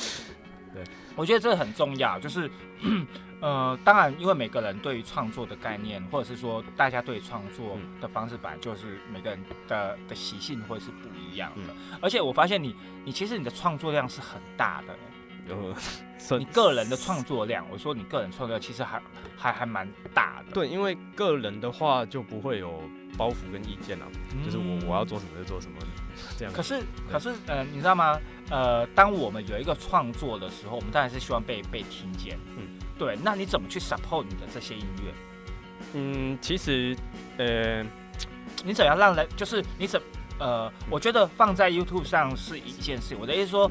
[0.73, 0.81] 对，
[1.17, 2.49] 我觉得这个很重要，就是，
[3.41, 11.73] 呃，当然，因为每个人对于创作的概念，或者是说大家对创作的方式，本来就是每个人的的习性会是不一样的。
[12.01, 14.95] 而且我发现你，你其实你的创作量是很大的，
[16.37, 19.01] 你个人的创作量，我说你个人创作量其实还
[19.35, 20.51] 还还蛮大的。
[20.53, 22.81] 对，因为个人的话就不会有
[23.17, 24.05] 包袱跟意见啊，
[24.45, 25.77] 就是我我要做什么就做什么。
[26.37, 26.53] 这样。
[26.53, 26.79] 可是，
[27.11, 28.19] 可是，呃，你知道吗？
[28.49, 32.37] 呃，当我们有一个创作的时候，我们当然是希望被被听见。
[32.57, 32.67] 嗯，
[33.01, 33.17] 对。
[33.23, 35.11] 那你怎么去 support 你的这些音乐？
[35.93, 36.95] 嗯，其实，
[37.37, 37.83] 呃，
[38.63, 39.99] 你怎样让人就是你怎
[40.37, 43.15] 呃，我觉得放在 YouTube 上是一件事。
[43.19, 43.69] 我的意思说，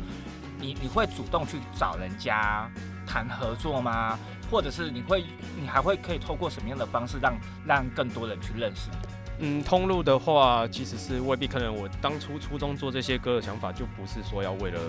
[0.59, 2.69] 你你会主动去找人家
[3.07, 4.19] 谈合作吗？
[4.51, 5.25] 或者是你会
[5.57, 8.97] 你还会可以透过什么样的方式让让更多人去认识你？
[9.43, 11.73] 嗯，通路的话，其实是未必可能。
[11.75, 14.81] 我当初初中做这些歌的想法，就不是说要为了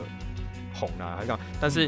[0.73, 1.39] 红啊，还讲。
[1.61, 1.87] 但是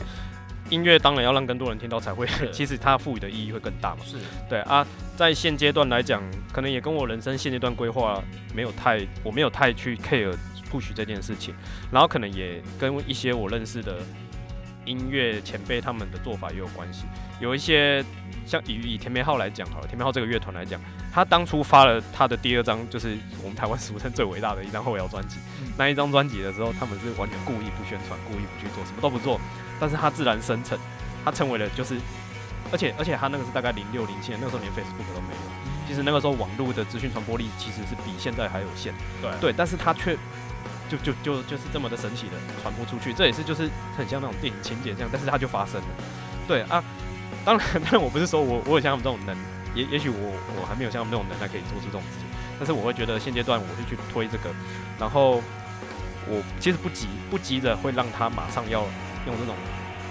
[0.69, 4.01] 音乐当然要让更多人听到才会， 其实它赋予的意义会更大嘛。
[4.05, 4.17] 是
[4.49, 8.23] 对啊，在现阶段来讲，可能也跟我人生现阶段规划
[8.53, 10.35] 没有太，我没有太去 care
[10.71, 11.53] push 这件事情。
[11.91, 13.97] 然后可能也跟一些我认识的
[14.85, 17.05] 音乐前辈他们的做法也有关系。
[17.39, 18.03] 有一些
[18.45, 20.79] 像以以田梅浩来讲好了，田梅浩这个乐团来讲。
[21.13, 25.37] 他当初发了他的第二张，就是我们台湾俗称最伟大的一张后摇专辑。
[25.77, 29.39] 那一张专辑的时候，他们是完全故意不宣传，故意不去做，什么都不做。
[29.79, 30.77] 但是他自然生成，
[31.23, 31.97] 他成为了就是，
[32.71, 35.87] 而且而且他那个是大概零六零七年，那个时候连 Facebook 都没有。
[35.87, 38.93] 其实那个时候网络的资讯传播力其实是比现在还有限。
[39.21, 40.17] 对对，但是他却
[40.89, 45.87] 就就就就是这么的神奇的传播出去，这也是就是很像那种电影情节这样，但是它就发生了。
[46.47, 46.83] 对啊，
[47.45, 49.37] 当然，当然我不是说我我有像他们这种能，
[49.75, 52.27] 也也许我我还没有像他们这种能耐可以做出这种事情，
[52.57, 54.49] 但是我会觉得现阶段我会去推这个，
[54.99, 55.41] 然后
[56.27, 58.81] 我其实不急不急着会让他马上要
[59.27, 59.55] 用这种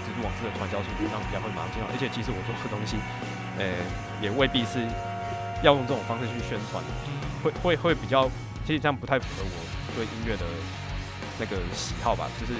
[0.05, 2.97] 蜘蛛网式的传销术让人家会马上进来，而且其实我做的东西，
[3.57, 3.65] 呃，
[4.21, 4.79] 也未必是
[5.63, 6.83] 要用这种方式去宣传，
[7.43, 8.29] 会会会比较。
[8.65, 10.45] 其实这样不太符合我对音乐的
[11.37, 12.53] 那个喜好吧，就是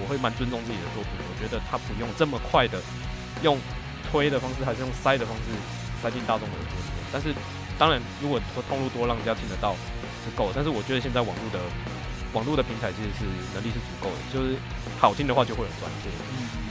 [0.00, 2.80] 我会蛮尊重自己的作品，我觉得他不用这么快的
[3.42, 3.58] 用
[4.14, 5.50] 推的方式，还是用塞的方式
[6.00, 7.02] 塞进大众的耳朵里面。
[7.10, 7.34] 但是
[7.74, 8.38] 当然，如果
[8.70, 9.74] 通路多，让人家听得到
[10.22, 10.52] 是够。
[10.54, 11.58] 但是我觉得现在网络的
[12.30, 14.54] 网络的平台其实是能力是足够的，就是
[15.02, 16.06] 好听的话就会有转播。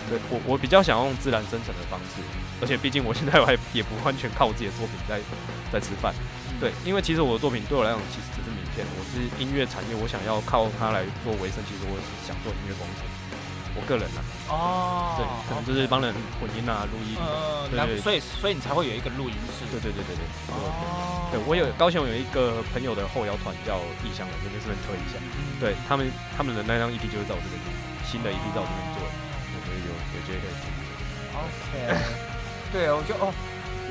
[0.08, 2.24] 对我我比较想用自然生成的方式，
[2.64, 5.20] 而且毕竟我现在我还也不完全靠我自己的作品在
[5.68, 6.16] 在吃饭。
[6.64, 8.88] 对，因为其实我的作品对我来讲，其实只是名片。
[8.96, 11.60] 我是音乐产业，我想要靠它来做维生。
[11.68, 13.04] 其实我想做音乐工程，
[13.76, 14.24] 我个人呐。
[14.50, 15.16] 哦。
[15.18, 17.16] 对，可能就是帮人混音啊、录音。
[17.20, 17.70] 嗯。
[17.72, 19.66] 对所以，所以你才会有一个录音室。
[19.72, 20.24] 对对对对对。
[20.50, 21.30] 哦。
[21.32, 25.18] 对我有高雄有一个朋友的后摇团叫异乡人，这边顺便推一下。
[25.60, 27.56] 对他们，他们的那张 EP 就是在我这边
[28.06, 29.12] 新的 EP 在我这边做的，
[29.54, 30.66] 我觉得有有觉得可以听。
[31.36, 31.98] OK。
[32.72, 33.34] 对，我觉得哦。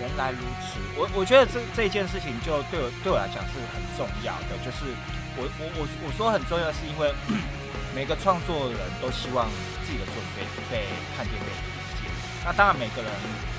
[0.01, 4.91] 原来如此，我我觉得这这件事情就对我对我来讲是很重要的，就是
[5.37, 7.13] 我我我我说很重要，是因为
[7.95, 9.49] 每个创作人都希望
[9.85, 11.69] 自己的作品被被看见、被理
[12.01, 12.09] 解。
[12.45, 13.11] 那当然，每个人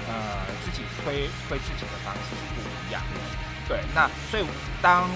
[0.10, 3.20] 呃自己推推自己的方式是不一样的。
[3.68, 4.44] 对，那所以
[4.82, 5.08] 当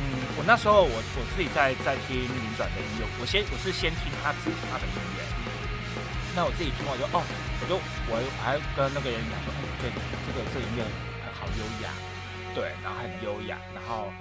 [0.00, 0.02] 嗯
[0.36, 5.22] 我那时候我我自己在在听林转的音乐，我先我是先听他自己他的音乐，
[6.34, 7.22] 那我自己听完就哦。
[7.62, 7.76] 我就
[8.10, 9.88] 我还跟那个人讲说，哎，这
[10.26, 10.84] 这个这音乐
[11.24, 11.88] 很好优雅，
[12.52, 14.12] 对，然后很优雅，然后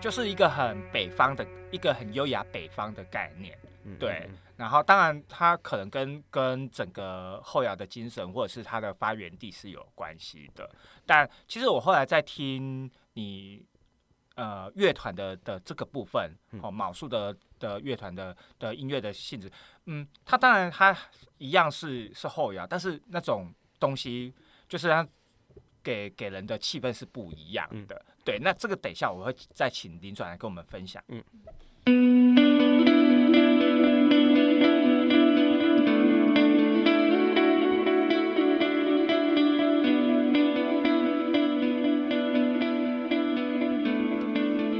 [0.00, 3.56] 就是一个很北方的一个很优雅北方的概念，
[3.98, 10.70] 对，然后当然它可能跟跟整个后摇的精神或者是它的发源地是有关系的，
[11.04, 13.64] 但其实我后来在听你
[14.36, 19.50] 呃乐团的的这个部分，哦，卯数的的乐团的的音乐的性质。
[19.86, 20.96] 嗯，它当然它
[21.38, 24.32] 一样是是后摇，但是那种东西
[24.68, 25.04] 就是它
[25.82, 28.00] 给给人的气氛是不一样的。
[28.24, 31.02] 对，那这个等一下我会再请林转来跟我们分享。
[31.08, 31.22] 嗯。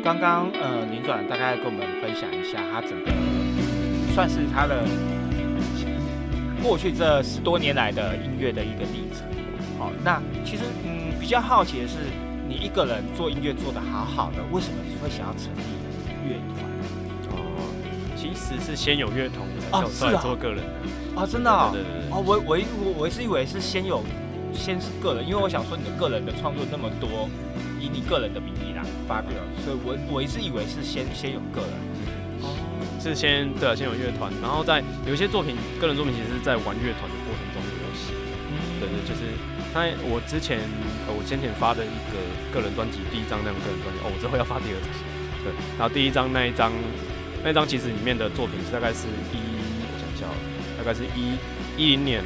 [0.03, 3.11] 刚刚呃，林转大概跟我们分享一下他整个。
[4.15, 4.85] 算是他的
[6.62, 9.27] 过去这十多年来的音乐的一个历程。
[9.79, 11.97] 好，那其实嗯比较好奇的是，
[12.47, 15.62] 你一个人做音乐做的好好的，为什么你会想要成立
[16.29, 16.61] 乐团？
[17.31, 17.73] 哦，
[18.15, 21.73] 其实是先有乐团哦，是做个人的啊，真的啊，
[22.11, 24.05] 哦，我我我我是以为是先有
[24.55, 27.29] 先是个人，因为我想说你的个人的创作那么多，
[27.81, 29.33] 以你个人的名义来发表，
[29.65, 31.73] 所以我我一直以为是先先有个人。
[33.03, 38.15] 是先对啊，先有乐团，然后在有一些作品，个人作品其实是在玩乐团的过程中有写。
[38.79, 39.27] 对对，就是
[39.75, 40.62] 那我之前
[41.11, 42.23] 我先前发的一个
[42.55, 44.87] 个人专辑，第一张那个个人专辑，哦，我之后要发第二张。
[45.43, 46.71] 对，然后第一张那一张，
[47.43, 49.43] 那一张其实里面的作品是大概是一，
[49.83, 50.31] 我想一下，
[50.79, 51.35] 大概是一
[51.75, 52.23] 一零年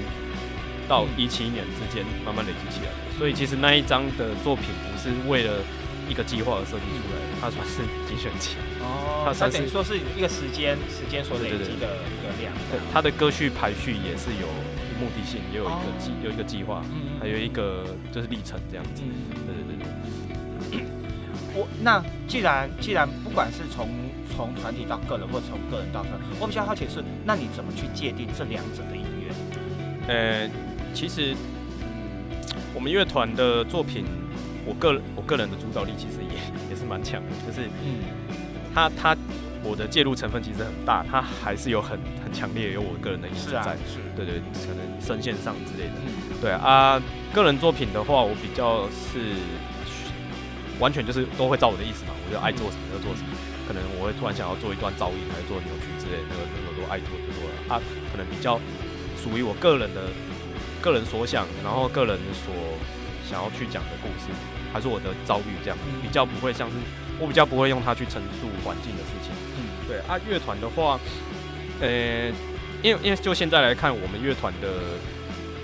[0.89, 3.19] 到一七年之间慢慢累积起来的。
[3.19, 5.63] 所以其实那一张的作品不是为了
[6.09, 8.57] 一个计划而设计出来的，它算是精选集。
[8.81, 12.53] 哦它等于说是一个时间时间所累积的一个量。
[12.71, 14.47] 对，它的歌序排序也是有
[15.01, 16.81] 目的性，也有一个计有一个计划，
[17.21, 19.03] 还有一个就是历程这样子。
[19.03, 20.87] 对对对对。
[21.57, 23.89] 我那既然既然不管是从
[24.31, 29.35] 从团体到个人，或从个人到团，我比较好奇是，那你怎么去界定这两者的音乐？
[30.07, 30.49] 呃，
[30.97, 31.37] 其实
[32.75, 34.07] 我们乐团的作品，
[34.65, 36.41] 我个人我个人的主导力其实也
[36.73, 38.01] 也是蛮强的，就是嗯。
[38.75, 39.17] 他他
[39.65, 45.97] 我的介入成分其实很大，他还是有很很强烈有我个人的因素在，是，对对，可能声线上之类的，
[46.41, 47.01] 对啊，
[47.33, 49.37] 个人作品的话，我比较是
[50.79, 53.33] 完全就是都会照我的意思嘛，我就爱做什么就做什么，
[53.69, 57.81] 可能我会突然想要做一段噪音，还是做扭曲之类的，那个那个都爱做就做了，啊，
[58.13, 58.61] 可能比较
[59.17, 60.13] 属于我个人的
[60.87, 62.55] 个人所想，然后个人所
[63.29, 64.31] 想要去讲的故事，
[64.73, 66.77] 还是我的遭遇这样，比较不会像是。
[67.19, 69.33] 我比较不会用它去陈述环境的事情。
[69.57, 71.01] 嗯，对啊，乐团的话，
[71.81, 72.29] 呃，
[72.83, 74.69] 因为因为就现在来看，我们乐团的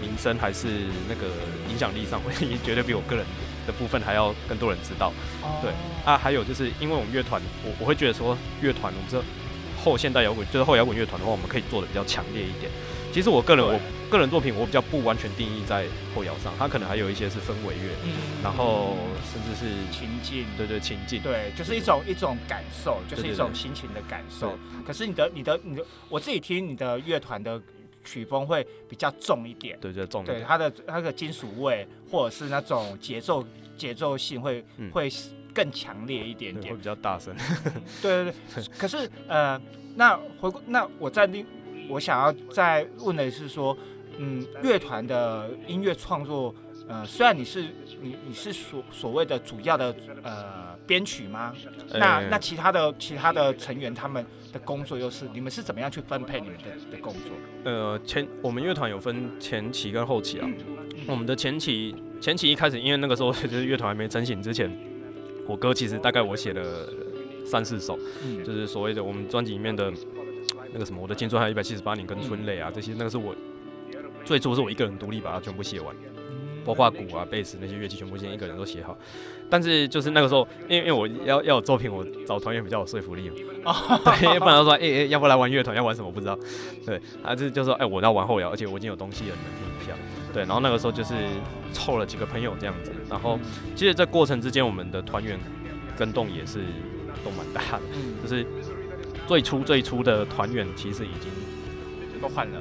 [0.00, 0.66] 名声还是
[1.06, 1.26] 那个
[1.70, 2.32] 影响力上，会
[2.64, 3.24] 绝对比我个人
[3.66, 5.12] 的部分还要更多人知道。
[5.60, 5.70] 对
[6.04, 9.22] 啊，还有就是因为我们乐团，我我会觉得说，乐团我们这
[9.84, 12.72] 后现代摇滚，就是后摇滚乐团的话，我们可以做的比较强烈一点。
[13.12, 13.78] 其实我个人，我
[14.12, 17.90] 个人作品我比较不完全定义在后摇上，它可能还有一些是氛围乐，
[18.42, 18.94] 然后
[19.24, 24.58] 甚至是情境，对对情境，对，就是一种一种感受，就是一种心情的感受。
[24.86, 27.58] 可是你的你的你的，我自己听你的乐团的
[28.04, 33.42] 曲风会比较重一点，对对重，对它的它的金属味或者是那种节奏
[33.78, 35.10] 节奏性会会
[35.54, 37.34] 更强烈一点点，会比较大声。
[38.02, 39.58] 对对对， 可是呃，
[39.96, 41.46] 那回顾那我在另。
[41.88, 43.76] 我想要再问的是说，
[44.18, 46.54] 嗯，乐团的音乐创作，
[46.88, 47.62] 呃，虽然你是
[48.00, 51.54] 你你是所所谓的主要的呃编曲吗？
[51.94, 57.32] 那那其他的其他的成员他们的工作又是你们是怎么样去分配你们的的工作？
[57.64, 60.48] 呃，前我们乐团有分前期跟后期啊。
[61.06, 64.70] 我们的前期前期一开始，因为那个时候就是乐团还没成型之前，
[65.46, 66.88] 我歌其实大概我写了
[67.44, 67.98] 三四首，
[68.44, 69.92] 就是所谓的我们专辑里面的。
[70.74, 73.36] 那个什么，我的青春还有一百七十八年跟春蕾啊，这些那个是我
[74.24, 75.94] 最初是我一个人独立把它全部写完，
[76.64, 78.96] 包括鼓啊、贝斯那些乐器全部先一个人都写好。
[79.50, 83.36] 但是就是那个时候，因为因为我要要有作品，我找团员比较有说服力嘛。
[84.04, 86.38] 对，不然他说，哎哎，要不来玩乐团，要玩什么不知道。
[86.86, 89.94] 对，还是就说，哎，我要玩后摇，而且我已经有东西了，你们听一下。
[90.32, 91.14] 对，然后那个时候就是
[91.72, 92.92] 凑了几个朋友这样子。
[93.10, 93.38] 然后
[93.74, 95.38] 其实，这过程之间，我们的团员
[95.96, 96.60] 跟动也是
[97.24, 97.82] 都蛮大的，
[98.22, 98.46] 就是。
[99.28, 101.30] 最初最初的团员其实已经
[102.20, 102.60] 都换了，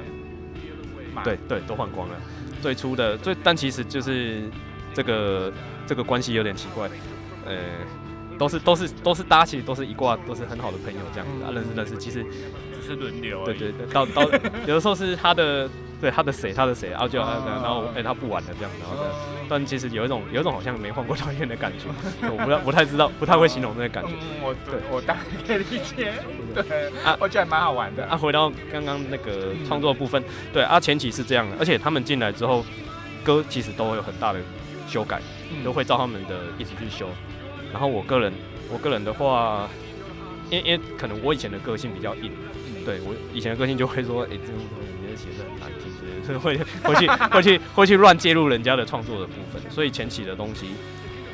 [1.24, 2.14] 对对，都换光了。
[2.60, 4.42] 最初的最，但其实就是
[4.94, 5.52] 这个
[5.86, 6.88] 这个关系有点奇怪，
[7.44, 7.56] 呃，
[8.38, 12.24] 都是都是都是大家其实都是一挂，都是很好的朋友这样子，认识认识，其实
[12.92, 13.44] 是轮流。
[13.44, 14.22] 对对对，到到
[14.66, 15.68] 有的时候是他的。
[16.02, 19.10] 对他的谁，他的谁，然后就然后哎，他不玩了这样，然后的，
[19.48, 21.84] 但其实有一种有一种好像没换过导演的感觉，
[22.22, 24.10] 我不不太知道，不太会形容那个感觉。
[24.10, 25.16] 嗯我对我大
[25.46, 26.12] 概理解，
[26.52, 28.04] 对啊，我觉得蛮好玩的。
[28.06, 30.20] 啊，回到刚刚那个创作部分，
[30.52, 32.66] 对啊，前期是这样的，而且他们进来之后，
[33.22, 34.40] 歌其实都有很大的
[34.88, 35.22] 修改，
[35.62, 37.08] 都会照他们的一起去修。
[37.70, 38.32] 然后我个人，
[38.72, 39.68] 我个人的话，
[40.50, 42.32] 因因为可能我以前的个性比较硬，
[42.84, 44.60] 对我以前的个性就会说，哎，这种
[45.00, 45.90] 你的写的很难听。
[46.38, 50.68] 会会去会去会去乱介入人家的创作的部分，所以前期的东西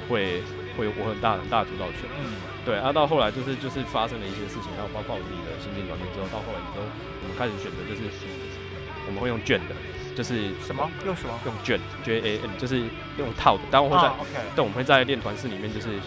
[0.08, 0.40] 会
[0.76, 2.08] 会有我很大很大主导权。
[2.18, 2.32] 嗯，
[2.64, 2.74] 对。
[2.76, 6.88] 啊，到后来就是就是发生了一些事情，然后包括我自己的心境转变之后，到后来之后，
[7.20, 8.08] 我们开始选择就是
[9.06, 9.76] 我们会用卷的，
[10.16, 12.80] 就是什么用什么用卷 J A N，就是
[13.18, 13.62] 用套的。
[13.70, 14.10] 但我会在
[14.56, 16.00] 但我们会在练团式里面，就是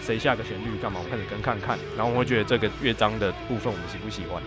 [0.00, 4.40] 谁下个旋律干嘛，我开始跟看看，然后我会觉得这个乐章的部分我们喜不喜欢。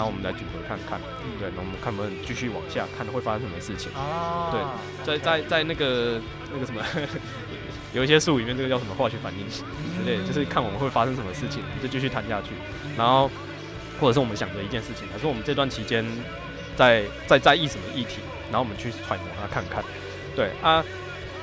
[0.00, 0.98] 然后我们来组合看看，
[1.38, 3.92] 对，那我们看不能继续往下看会发生什么事情。
[3.94, 4.48] 哦，
[5.04, 6.18] 对，在在在那个
[6.50, 6.82] 那个什么，
[7.92, 9.62] 有一些术语里面，这个叫什么化学反应之
[10.10, 12.52] 类，就是看我们会发生什么事情，就继续谈下去。
[12.96, 13.30] 然后
[14.00, 16.02] 或者是我们想着一件事情，还是我们这段期间
[16.76, 18.20] 在在在意什么议题，
[18.50, 19.84] 然后我们去揣摩它看看。
[20.34, 20.82] 对啊。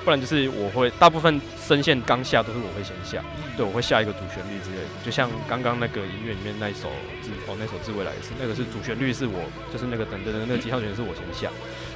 [0.08, 3.22] 不然就是我会大部分声线刚下都是我会先下，
[3.58, 6.88] 对我会下一个主旋律之类的，就像刚刚那个音乐里面那一首
[7.22, 11.52] 自哦那首自未来是那个是主旋律是我就是那个等等等那个吉他弦是我先下，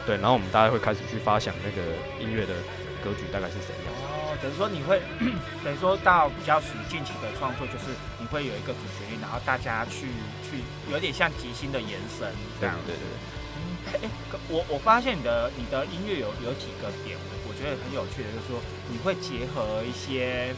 [0.06, 1.80] 对，然后我们大家会开始去发想那个
[2.20, 2.52] 音乐的
[3.00, 3.96] 格局大概是怎样。
[4.04, 5.00] 哦，等于说你会
[5.64, 10.12] 等于说到比较属于近期的创作，就是你会有一个主旋律，然后大家去
[10.44, 10.60] 去
[10.92, 12.28] 有点像即兴的延伸
[12.60, 12.76] 这样。
[12.84, 13.16] 对对对。
[13.88, 14.00] 哎，
[14.50, 17.18] 我我发现你的你的音乐有有几个点。
[17.48, 18.60] 我觉得很有趣的，就是说
[18.90, 20.56] 你会结合一些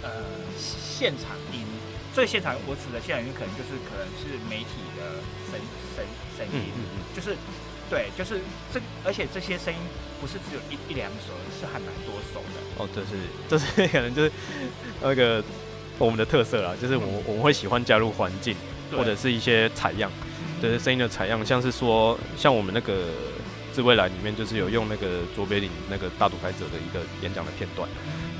[0.00, 0.10] 呃
[0.56, 1.66] 现场音，
[2.14, 5.20] 所以现场我指的现场音可能就是可能是媒体的
[5.50, 5.60] 声
[5.92, 6.06] 声
[6.38, 7.36] 声音，嗯嗯就是
[7.90, 8.40] 对，就是
[8.72, 9.78] 这而且这些声音
[10.20, 12.62] 不是只有一一两首，是还蛮多首的。
[12.78, 13.18] 哦，这是
[13.48, 14.32] 这是 可能就是
[15.02, 15.42] 那个
[15.98, 18.56] 我们的特色啦，就是我我们会喜欢加入环境
[18.92, 20.10] 或者是一些采样，
[20.64, 22.92] 就是声音的采样，像是说像我们那个。
[23.74, 27.88] 自未来里面就是有用那个卓别林那个大独裁者的一个演讲的片段，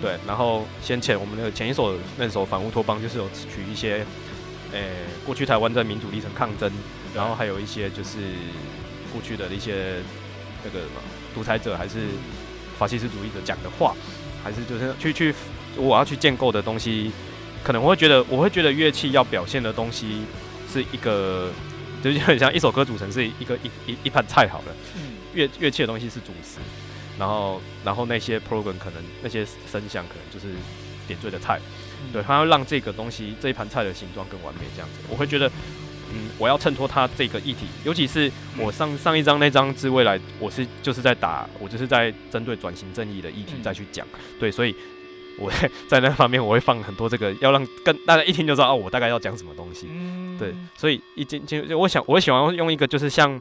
[0.00, 4.06] 对，然后先前我们那个前一首那首反乌托邦就是有取一些，
[4.70, 4.90] 诶
[5.26, 6.70] 过去台湾在民主历程抗争，
[7.12, 8.18] 然后还有一些就是
[9.12, 9.96] 过去的一些
[10.62, 10.86] 那个
[11.34, 12.06] 独裁者还是
[12.78, 13.92] 法西斯主义者讲的话，
[14.44, 15.34] 还是就是去去
[15.76, 17.10] 我要去建构的东西，
[17.64, 20.22] 可能我会觉得我会觉得乐器要表现的东西
[20.72, 21.50] 是一个，
[22.04, 24.74] 就是很像一首歌组成是一个一一一盘菜好了。
[25.32, 26.58] 乐乐器的东西是主食，
[27.18, 30.54] 然后然后那些 program 可能那些声响可能就是
[31.08, 31.58] 点缀的菜，
[32.12, 35.00] 对，它要让这个东西这一盘菜的形状更完美这样子。
[35.08, 35.48] 我会觉得，
[36.12, 44.06] 嗯，我要衬托它这个议题，尤其是我上上一张那张之未来，我是就是在打，我就是在针对转型正义的议题再去讲，
[44.38, 44.76] 对，所以
[45.38, 45.50] 我
[45.88, 49.88] 在那方面我会放很多这个，要让更大家一听就知道哦，我大概要讲什么东西。
[49.90, 53.40] 嗯，对，所以一进进，我想我喜欢用一个就是像。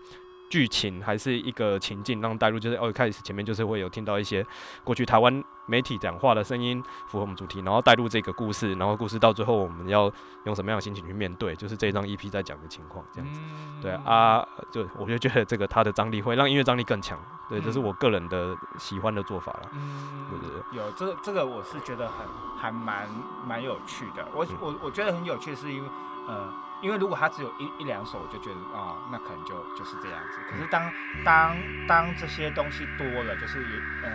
[0.50, 4.46] 剧情还是一个情境，让带入，就是哦，开始前面就是会有听到一些
[4.84, 10.12] 过去台湾媒体讲话的声音，符合我们主题，然后带入这个故事，然后故事到最后我们要
[10.46, 13.42] 用什么样的心情去面对，就是这一张 EP 在讲的情况，这样子。
[13.82, 17.18] 对啊，就我就觉得这个它的张力会让音乐张力更强，
[17.50, 19.70] 对，这是我个人的喜欢的做法了。
[19.74, 22.28] 嗯，对对对，有这个这个我是觉得很
[22.58, 23.10] 还蛮
[23.48, 25.90] 蛮有趣的，我我我觉得很有趣是因为
[26.28, 26.54] 呃。
[26.84, 30.38] 因为如果他只有一一两首，我就觉得啊，那可能就就是这样子。
[30.52, 30.92] 可是当
[31.24, 31.58] 当
[31.88, 33.60] 当这些东西多了，就是
[34.04, 34.12] 呃，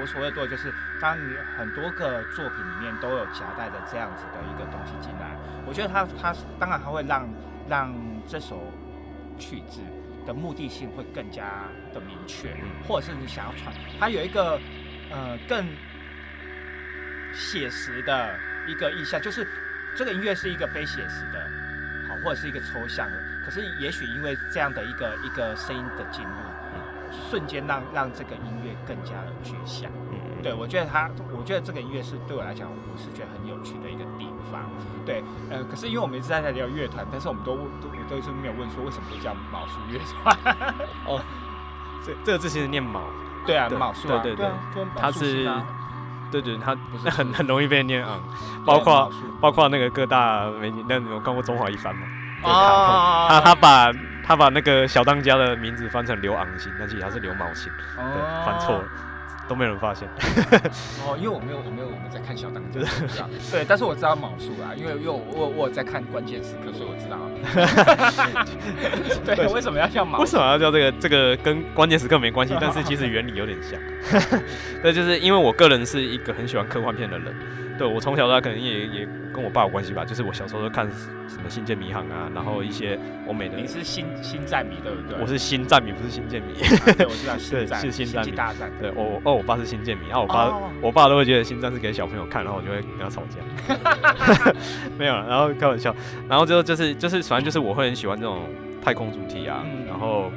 [0.00, 7.28] 我所谓多就是当你很多个作品里面都有夹带着这样子的一个东西进来，我觉得他他当然他会让
[7.68, 7.94] 让
[8.26, 8.60] 这首
[9.38, 9.80] 曲子
[10.26, 11.44] 的目的性会更加
[11.94, 12.56] 的明确，
[12.88, 14.60] 或者是你想要传，它有一个
[15.12, 15.64] 呃更
[17.32, 18.36] 写实的
[18.66, 19.46] 一个意象，就是
[19.94, 21.69] 这个音乐是一个非写实的。
[22.22, 26.30] 或者是一个抽象的，可是也许因为这样的一个一个声音的进入，
[27.30, 29.90] 瞬间让让这个音乐更加的具象。
[30.42, 34.62] 对我觉得他，我觉得这个音乐是对我来讲，我是觉得很有趣的一个地方。
[35.04, 40.34] 对，呃，可是因为我们一直在在聊乐团，但是我们都都我都是没有问说为什么会叫毛叔乐团。
[41.04, 41.20] 哦，
[42.02, 43.02] 这这个字其实念毛。
[43.46, 44.08] 对啊，毛叔。
[44.08, 45.44] 对对对，他是，
[46.30, 46.76] 对对，他
[47.10, 48.18] 很很容易被念啊，
[48.64, 49.10] 包括。
[49.40, 52.02] 包括那个各大美女，那你有看过《中华一番》吗？
[52.42, 53.90] 啊，他他把
[54.22, 58.84] 他把那个小当家的名字翻成刘昂星，但其实他是刘毛星，对，翻错了，
[59.50, 60.08] 都没人发现。
[61.02, 62.78] 哦，因为我没有我没有我们在看小当家，
[63.50, 67.18] 对，但是我知道卯数啊，因为因为我我我在看关键时刻，所以我知道。
[69.26, 70.20] 对，为什么要叫卯？
[70.20, 70.92] 为什么要叫这个？
[71.00, 73.76] 这个跟关键时刻没关系， 但是其实原理有点像。
[74.82, 77.34] 对，就是因为我个人是一个很喜欢科幻片的人。
[77.80, 83.56] 对我从小到大可能也也跟我爸有关系吧，就是我小时候都看什么《星舰迷航》啊，然后一些欧美的。
[83.56, 85.18] 你是星星战迷对不对？
[85.18, 86.52] 我是星战迷，不是星舰迷。
[86.58, 87.80] 对，我知道 星战。
[87.80, 88.32] 是星战迷。
[88.32, 88.70] 大战。
[88.78, 93.40] 对，我哦，我爸是星舰迷，然后我爸我爸都会觉得星战是给小朋友看，然后我就会跟他吵架。
[94.98, 95.96] 没有了，然后开玩笑，
[96.28, 98.42] 然后就就是就是反正就是我会很喜欢这种
[98.82, 100.30] 太空主题啊，然后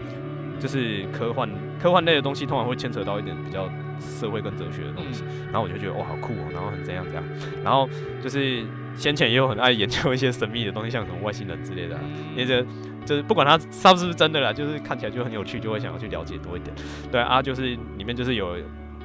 [0.61, 3.67] 就是科幻科幻类的东西，通常会牵扯到一点比较。
[3.99, 7.23] 社会跟哲学的东西，然后我就觉得哇好酷哦，然后很怎样怎样，
[7.63, 7.87] 然后
[8.21, 8.63] 就是
[8.95, 11.97] 先前也有很爱研究一些神秘的东西，像什么外星人之类的，
[12.35, 12.65] 因为
[13.05, 16.73] 就是不管它是不是真的啦，就是看起来就很有趣，就会想要去了解多一点。
[17.11, 18.55] 对啊，就是里面就是有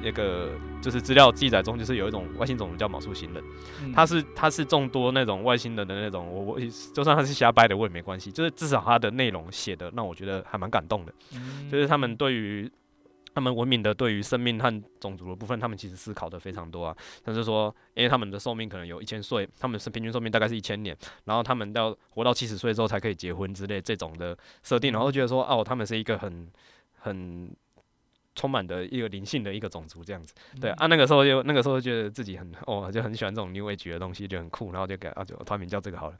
[0.01, 0.49] 那个
[0.81, 3.43] 就是资料记载中，就是有一种外星种族叫毛素星人，
[3.93, 6.59] 它是它是众多那种外星人的那种，我我
[6.93, 11.13] 就算他是瞎掰的我也没关系，就是至少它的内容写的让我觉得还蛮感动的，
[11.69, 12.71] 就是他们对于。
[13.39, 16.93] 他们文明的对于生命和种族的部分，他们其实思考的非常多啊。
[17.23, 26.49] 但是说，因为他们的寿命可能有一千岁，他们是平均寿命大概是一千年，然后他们要活到七十岁之后才可以结婚之类这种的设定，然后觉得说，哦，他们是一个很
[26.97, 27.49] 很
[28.35, 30.33] 充满的一个灵性的一个种族这样子。
[30.59, 36.17] 对啊，那个时候就那个时候觉得自己很哦，就很喜欢这种 New Age 的东西，就很酷，然后就给啊就团名叫这个好了。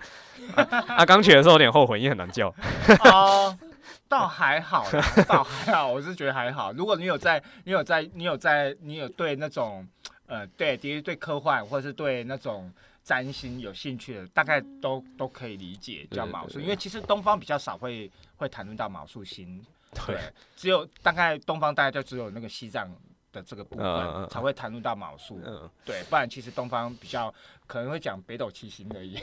[0.88, 2.56] 啊，刚取的时候有点后悔，因为很难叫。
[4.10, 4.86] 倒还好，
[5.30, 6.74] 倒还好，我是觉得还好。
[6.74, 9.88] 如果你有在，你有在，你有在，你有对那种，
[10.26, 12.70] 呃，对，其实对科幻或者是对那种
[13.04, 19.64] 占星有兴趣的，大概都都可以理解叫毛数，因为其实东方比较少会会谈论到毛数星，
[20.08, 20.18] 对，
[20.56, 22.92] 只有大概东方大概就只有那个西藏
[23.32, 25.40] 的这个部分才会谈论到卯数，
[25.86, 27.34] 对，不然其实东方比较
[27.68, 29.18] 可能会讲北斗七星而已。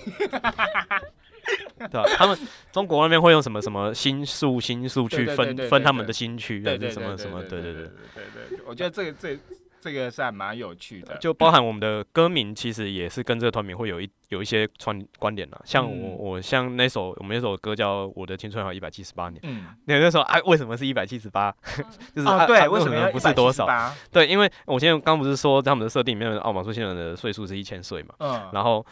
[1.79, 2.05] 对吧？
[2.17, 2.37] 他们
[2.73, 7.41] 中国那边会用什么什么星数星数去分分他们的星区，还是什么什么？
[7.45, 9.39] 对对对对对，我觉得这个这
[9.81, 11.17] 这个是还蛮有趣的。
[11.19, 15.61] 就包含我们的歌名，其实也是跟这个团名会有一有一些关关联的。
[15.65, 21.55] 像我我像那首我们那首歌叫《我的青春还有一百七十八年》，嗯，那那时候啊，为什么是一百七十八？
[22.15, 23.67] 就是对，为什么不是多少？
[24.11, 28.85] 对，因为我现在刚不是说他们的设定里面，奥马苏先生的岁数是一千岁嘛，嗯，然后。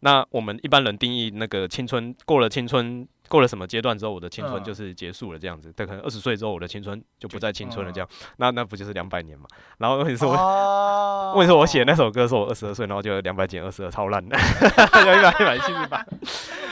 [0.00, 5.72] 那我们一般人定义那个青春过了青春过了什么阶段之后，我的青春就是结束了这样子。
[5.72, 8.08] 对，可能二十岁之后我的青春就不再青春了这样。
[8.36, 9.46] 那那不就是两百年嘛？
[9.78, 10.32] 然后问题是我，
[11.36, 16.06] 问题是我写那首歌说我二十二岁，然后就两百减二十二，超烂的，就 一百一百七十八。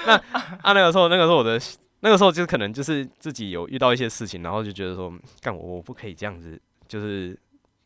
[0.07, 0.15] 那
[0.63, 1.61] 啊那个时候那个时候我的
[2.01, 7.39] 那个时候就可能就是自己有遇到一些事情，然后就觉得说干我我不可以这样子，就是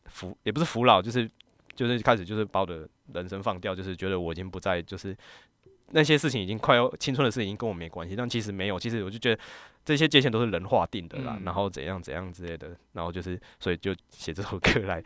[0.05, 1.29] 服也不是服老，就是
[1.75, 2.87] 就是开始就是把我的。
[3.11, 5.17] 人生放掉，就是觉得我已经不再，就是
[5.91, 8.15] 那些事情已经快要青春的事情，已经跟我没关系。
[8.15, 9.41] 但其实没有，其实我就觉得
[9.83, 11.39] 这些界限都是人划定的啦。
[11.43, 15.03] 然后怎样怎样之类的，然后就是所以就写这首歌来，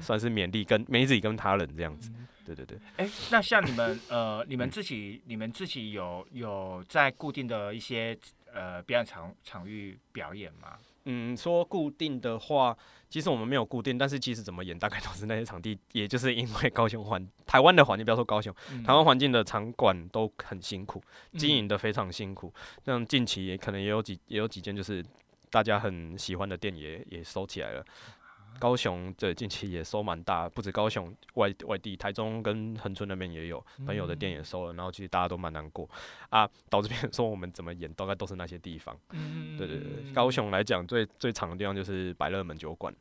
[0.00, 2.10] 算是勉励跟勉励自己跟他人这样子。
[2.44, 2.78] 对对对。
[2.96, 8.16] 哎，那像你们呃，你们自己你们自己有有在固定的一些
[8.52, 10.76] 呃表演场场域表演吗？
[11.06, 12.76] 嗯，说固定的话，
[13.08, 18.52] 其实我们没有固定，但是其实怎么演，大概都是那些场地，也就是因为高雄环台湾的环境，不要说高雄，
[18.84, 21.00] 台湾环境的场馆都很辛苦，
[21.38, 22.52] 经营的非常辛苦。
[22.84, 25.04] 像近期也可能也有几也有几间，就是
[25.48, 27.84] 大家很喜欢的店也也收起来了。
[28.58, 35.88] 高雄的近期也收蛮大，不止高雄外外地，台中跟恒春那边也有朋友的店也收了，然后其实大家都蛮难过
[36.30, 36.48] 啊。
[36.68, 38.98] 到这边说我们怎么演，大概都是那些地方。
[39.10, 42.94] 嗯对对对，高雄来讲最最长的地方就是百乐门酒馆。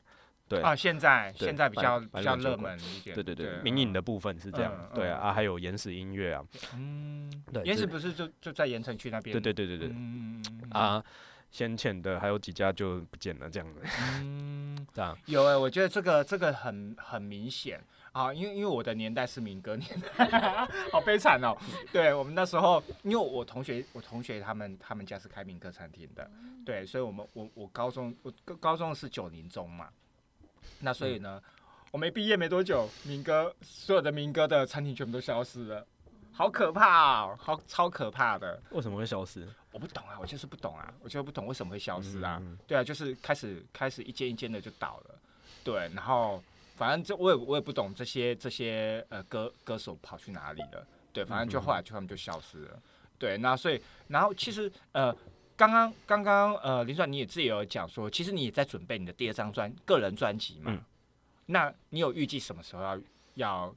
[0.48, 3.16] 对啊，现在现在比较比较热门一点。
[3.16, 4.92] 对对对，民营的部分是这样。
[4.94, 6.46] 对啊，还有延时音乐啊。
[6.76, 9.34] 嗯，对，延时不是就就在盐城区那边？
[9.34, 9.88] 对对对对对。
[9.90, 10.70] 嗯嗯嗯。
[10.72, 11.04] 啊。
[11.56, 13.80] 先前的还有几家就不见了，这样子。
[14.20, 17.80] 嗯， 这样有哎，我觉得这个这个很很明显
[18.12, 20.26] 啊，因为因为我的年代是民歌年代，
[20.92, 21.56] 好悲惨哦。
[21.94, 26.30] 对我们那时候，因为我同学我同学他们他们家是开民歌餐厅的，
[26.66, 28.30] 对，所以我们我我高中我
[28.60, 29.88] 高中是九零中嘛，
[30.82, 31.42] 那所以呢，
[31.92, 35.88] 我没毕业没多久，民歌所有的民歌的餐厅全部都消失了。
[36.36, 38.62] 好可怕哦，好超可怕的！
[38.72, 39.48] 为什么会消失？
[39.72, 42.42] 我不懂啊，我就是不懂啊，我就不懂为什么会消失啊？
[42.68, 45.16] 对啊，就是开始开始一间一间的就倒了，
[45.64, 46.44] 对，然后
[46.76, 52.80] 反正这我也我也不懂这些这些呃歌歌手跑去哪里了，对，反正就后来就他们就消失了，
[53.18, 55.16] 对，那所以然后其实呃
[55.56, 60.78] 刚刚刚刚呃林帅你也自己有讲说，其实你也在准备你的第二张专个人专辑嘛，
[61.46, 63.00] 那你有预计什么时候要
[63.36, 63.76] 要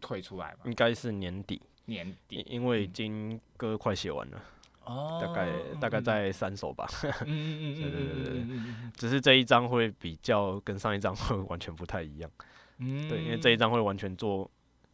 [0.00, 0.58] 推出来吗？
[0.64, 1.62] 应该是年底。
[1.86, 4.42] 年底，因为已经歌快写完了，
[4.84, 5.48] 哦，大概
[5.80, 6.86] 大概在三首吧，
[7.24, 12.30] 嗯嗯嗯对对对对，只是这一张会比较跟上一张会完全不太一样，
[12.78, 14.50] 嗯，对，因为这一张会完全做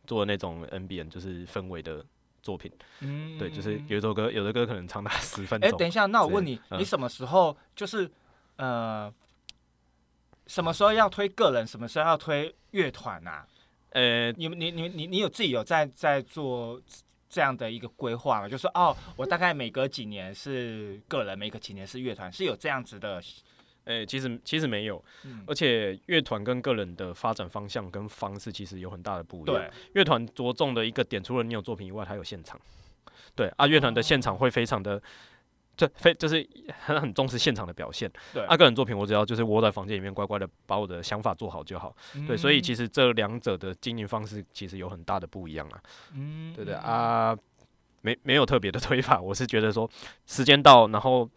[0.06, 2.04] 做那种 N B N 就是氛围的
[2.42, 2.70] 作品，
[3.00, 5.68] 嗯，对，就是有一首歌，有的歌可能长达十分钟。
[5.68, 8.10] 哎，等一下，那我问你，你什么时候就是
[8.56, 9.12] 呃，
[10.46, 13.46] 什么时候要推个人，什么时候要推乐团啊？
[13.92, 16.80] 呃，你们你你你你有自己有在在做
[17.28, 18.48] 这样的一个规划吗？
[18.48, 23.22] 就是哦，我大概每隔几年是个人，每隔几年是乐团，是有这样子的。
[23.84, 25.02] 诶，其实其实没有，
[25.46, 29.56] 而且乐团跟个人的发展方向跟方式其实有很大的不一样。
[29.56, 32.60] 对，乐团着重的一个点，除了你有作品以外，还有现场。
[33.34, 35.02] 对啊，乐团的现场会非常的。
[35.76, 36.46] 这非就是
[36.84, 38.10] 很很重视现场的表现。
[38.32, 41.94] 对，啊，个人作品我只要就是窝在房间里面乖乖的把我的想法做好就好。
[42.26, 45.80] 对，所以其实这两者的经营方式其实有很大的不一样啊。
[46.14, 47.36] 嗯，对对啊，
[48.02, 49.90] 没没有特别的推法，我是觉得说
[50.26, 51.28] 时间到，然后。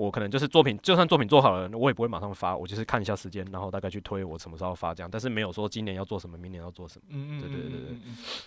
[0.00, 7.04] 我可能就是作品，就算作品做好了，我也不会马上发，我就是看一下时间，然后大概去推我什么时候发这样，但是没有说今年要做什么，明年要做什么。
[7.10, 7.96] 嗯嗯，对对对对。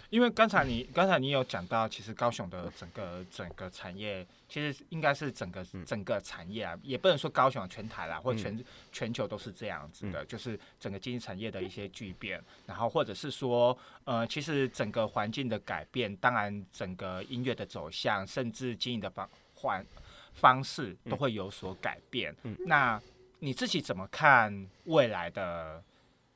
[0.10, 8.60] 因为刚才你刚才你有讲到，其实高雄的整个整个产业，其实应该是整个整个产业啊，也不能说高雄全台啦，或全
[8.91, 19.86] 全球都是这样子的，就是整个经济产业的一些巨变，然后或者是说，呃，其实整个环境的改变，当然整个音乐的走向，甚至经营的方环。
[20.34, 22.36] 方式都会有所改变。
[22.43, 23.01] 嗯，那
[23.39, 25.84] 你自己怎么看未来的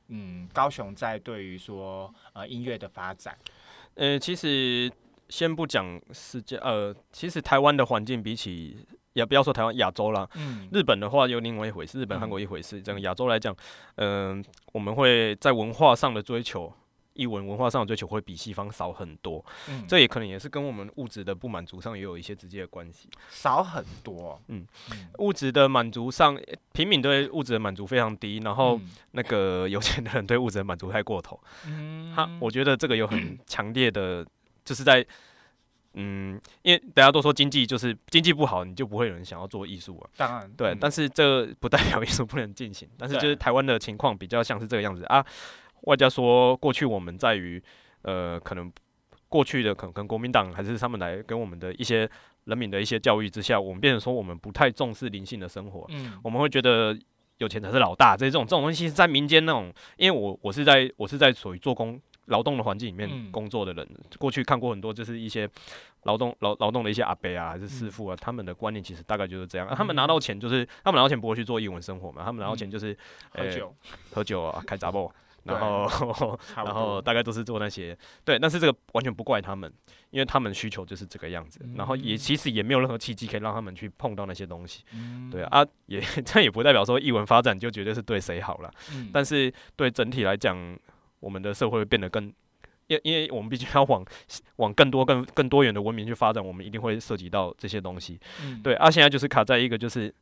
[0.08, 3.36] 嗯高雄在对于说呃音乐的发展？
[3.94, 4.90] 呃，其实
[5.28, 12.80] 先不讲世界，呃，其实台湾的环境比起也不要说台湾亚洲啦，嗯，日本的话又另外一回事，日本、韩国一回事。
[12.80, 13.54] 整个亚洲来讲，
[13.96, 16.72] 嗯，我们会在文化上的追求。
[17.18, 23.10] 译文文化上的追求会比西方少很多，嗯，这也可能也是跟我们物质的不满足上也有一些直接的关系。
[23.28, 24.64] 少很多，嗯，
[25.18, 26.40] 物质的满足上，
[26.72, 31.38] 平民对物质的满足非常低，然后那个有钱的人对物质的满足太过头。
[31.66, 34.24] 嗯，他我觉得这个有很强烈的，
[34.64, 35.04] 就是在，
[35.94, 40.08] 嗯，因为大家都说经济就是经济不好，你就不会有人想要做艺术啊。
[40.16, 42.88] 当然，对，但是这不代表艺术不能进行。
[42.96, 45.26] 但是就是台湾的情况比较像是这个样子啊。
[45.82, 47.62] 外加说，过去我们在于，
[48.02, 48.70] 呃，可能
[49.28, 52.08] 过去的可能跟国民党还是他们来跟我们的一些
[52.44, 55.86] 人民的一些教育之下，我们变成说我们不太重视灵性的生活。
[55.90, 56.98] 嗯，我们会觉得
[57.38, 63.86] 有钱才是老大，这种这种东西是在民间那种，因为我我是在我是在属于做工劳动的环境里面工作的人，
[64.18, 65.48] 过去看过很多就是一些
[66.04, 72.96] 劳动劳劳动的一些阿伯啊还是师傅啊，他们的观念其实大概就是这样，他们拿到钱就是他们拿到钱不会去做英文生活嘛，他们拿到钱就是
[73.30, 73.74] 喝酒。
[74.10, 75.12] 喝酒啊开杂报。
[75.48, 79.72] 然后， 然后大概都是做那些，对，但是这个完全不怪他们，
[80.10, 81.60] 因为他们需求就是这个样子。
[81.74, 84.84] 然后也其实也没有任何契机可以让他们去碰到那些东西，
[85.30, 88.70] 对啊， 也这也不代表说译文发展就绝对是对谁好了。
[89.12, 90.78] 但是对整体来讲，
[91.20, 92.32] 我们的社会会变得更
[92.88, 94.04] 因因为我们毕竟要往
[94.56, 98.18] 往更多更更多元的文明去发展，我们一定会涉及到这些东西。
[98.42, 100.12] 嗯，对，啊，现在就是卡在一个就是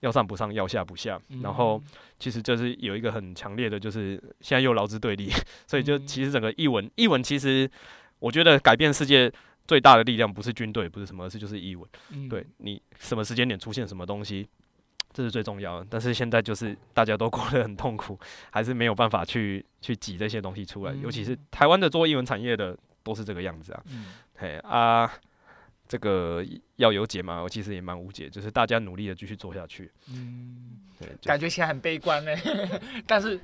[0.00, 1.82] 要上不上，要下不下，嗯然后
[2.18, 5.30] 其实就是有一个很强烈的，就是现在又劳资对立，
[5.66, 7.70] 所以就嗯其实整个译文译文其实
[8.18, 9.32] 我觉得改变世界
[9.66, 11.88] 最大的力量不是军队，不是什么，而是就是译文。
[12.10, 14.48] 嗯对你什么时间点出现什么东西，
[15.12, 15.86] 这是最重要的。
[15.90, 18.18] 但是现在就是大家都过得很痛苦，
[18.50, 20.92] 还是没有办法去去挤这些东西出来。
[20.94, 23.82] 尤其是嗯台湾的做译文产业的都是这个样子啊。
[23.90, 25.10] 嗯嘿啊，
[25.88, 26.44] 这个
[26.76, 29.90] 要有解吗，我其实也蛮无解，就是大家努力的继续做下去。
[30.08, 32.32] 嗯，对，感觉起来很悲观呢，
[33.06, 33.40] 但是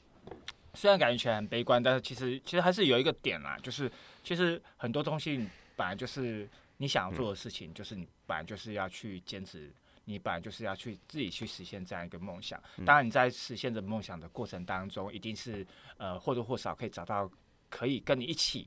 [0.74, 3.90] 虽然感觉起来很悲观，但是其实其实还是有一个点啦，就是
[4.22, 9.70] 其实很多东西本来就是你想要做的事情，就是你本来就是要去坚持。
[10.10, 15.66] 你本来就是要去自己去实现这样一个梦想，当然你在实现这梦想的过程当中，一定是
[15.98, 17.30] 呃或多或少可以找到
[17.68, 18.66] 可以跟你一起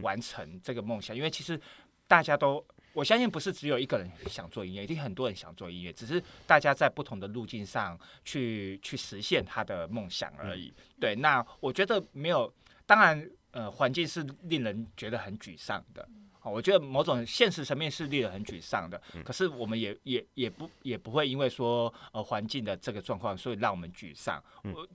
[0.00, 1.60] 完成这个梦想，因为其实
[2.08, 10.72] 大家都我相信不是只有一个人想做音乐，一定很多人想做音乐，只是大家在不同的路径上去去实现他的梦想而已。
[10.98, 12.52] 对，那我觉得没有，
[12.86, 16.08] 当然呃环境是令人觉得很沮丧的。
[16.40, 24.42] 哦，我觉得某种现实层面是令人很沮丧的，可是我们也也也不也不会因为说呃环境的这个状况，所以让我们沮丧。
[24.62, 24.88] 我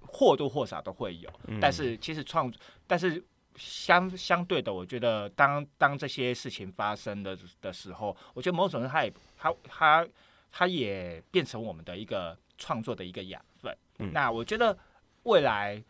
[0.00, 1.28] 或多或少都会有，
[1.60, 2.52] 但是其实创，
[2.86, 3.24] 但是
[3.56, 10.08] 相相对的，我觉得当当这些事情发生的的时候，我觉得某种程度它也它它
[10.50, 13.76] 它也变成我们的一个创作的一个养分。
[13.98, 14.76] 嗯那我觉得
[15.24, 15.82] 未来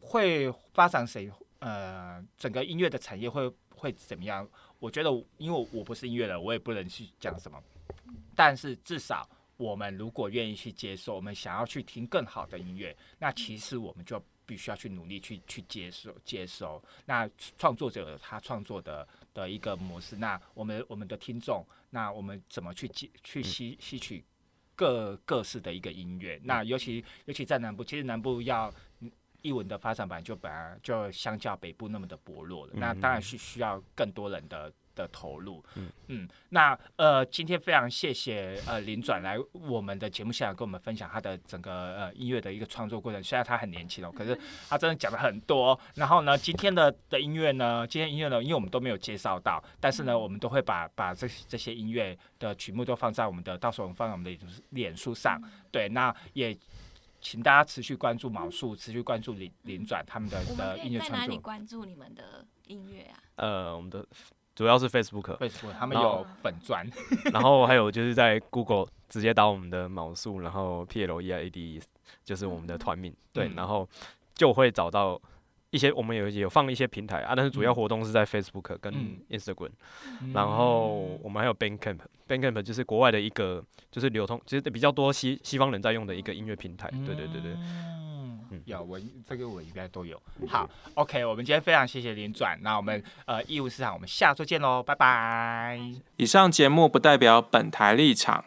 [0.00, 4.48] 会发展谁呃整个音乐的产业会会怎么样？
[4.78, 7.62] 我觉得因为我不是音乐人，我也不能去讲什么，
[8.34, 9.28] 但是至少。
[9.58, 16.82] 我们如果愿意去接受，我们想要去听更好的音乐，那其实我们就必须要去努力去去接受接受。
[17.04, 17.28] 那
[17.58, 24.24] 创作者有他创作的的一个模式，那我们我们的听众，那我们怎么去接去吸吸取
[24.74, 26.40] 各各式的一个音乐？
[26.44, 28.72] 那尤其尤其在南部，其实南部要
[29.42, 34.72] 译文的发展版就本来就相较北部那么的薄弱了，那当然是需要更多人的。
[34.96, 43.22] 的投入，嗯嗯，那呃，今天非常谢谢呃林转来我们的节目现场跟我们分享他的整个呃音乐的一个创作过程。
[43.22, 44.36] 虽然他很年轻哦，可是
[44.68, 45.78] 他真的讲了很多。
[45.94, 54.38] 然后呢，今天的的音乐呢，今天音乐呢，因为我们都没有介绍到，但是呢，我们都会把把这这些音乐的曲目都放在我们的，到时候我们放在我们的
[54.70, 55.38] 脸书上。
[55.70, 56.56] 对，那也
[57.20, 61.18] 请大家持续关注毛树，持续关注林林转他们的的音乐创作。
[61.18, 63.18] 在哪里关注你们的音乐啊？
[63.36, 64.06] 呃，我们的。
[64.56, 66.84] 主要是 Facebook，Facebook 他们有粉钻，
[67.32, 71.80] 然后还有就是在 Google 直接打我们的毛数，然后 P L E I A D
[72.24, 73.86] 就是我们的团名，对，然后
[74.34, 75.20] 就会找到
[75.70, 78.92] 一些我们有有放一些平台啊，但是主要活动是在 Facebook 跟
[79.28, 79.72] Instagram，、
[80.22, 87.54] 嗯、然后我们还有 Bandcamp，Bandcamp 就是国外的一个就是流通，其实比较多西西方人在用的一个音乐平台，对对对对。
[88.50, 90.20] 嗯，有我这个我应该都有。
[90.48, 95.80] 好，OK，我们今天非常谢谢林转，那我们呃义务市场，我们下周见喽，拜拜。
[96.16, 98.44] 以上节目不代表本台立场，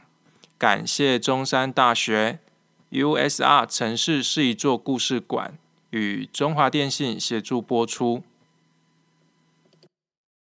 [0.57, 2.39] 感谢中山大学
[2.91, 5.57] USR 城市是一座故事馆
[5.91, 8.23] 与中华电信协助播出。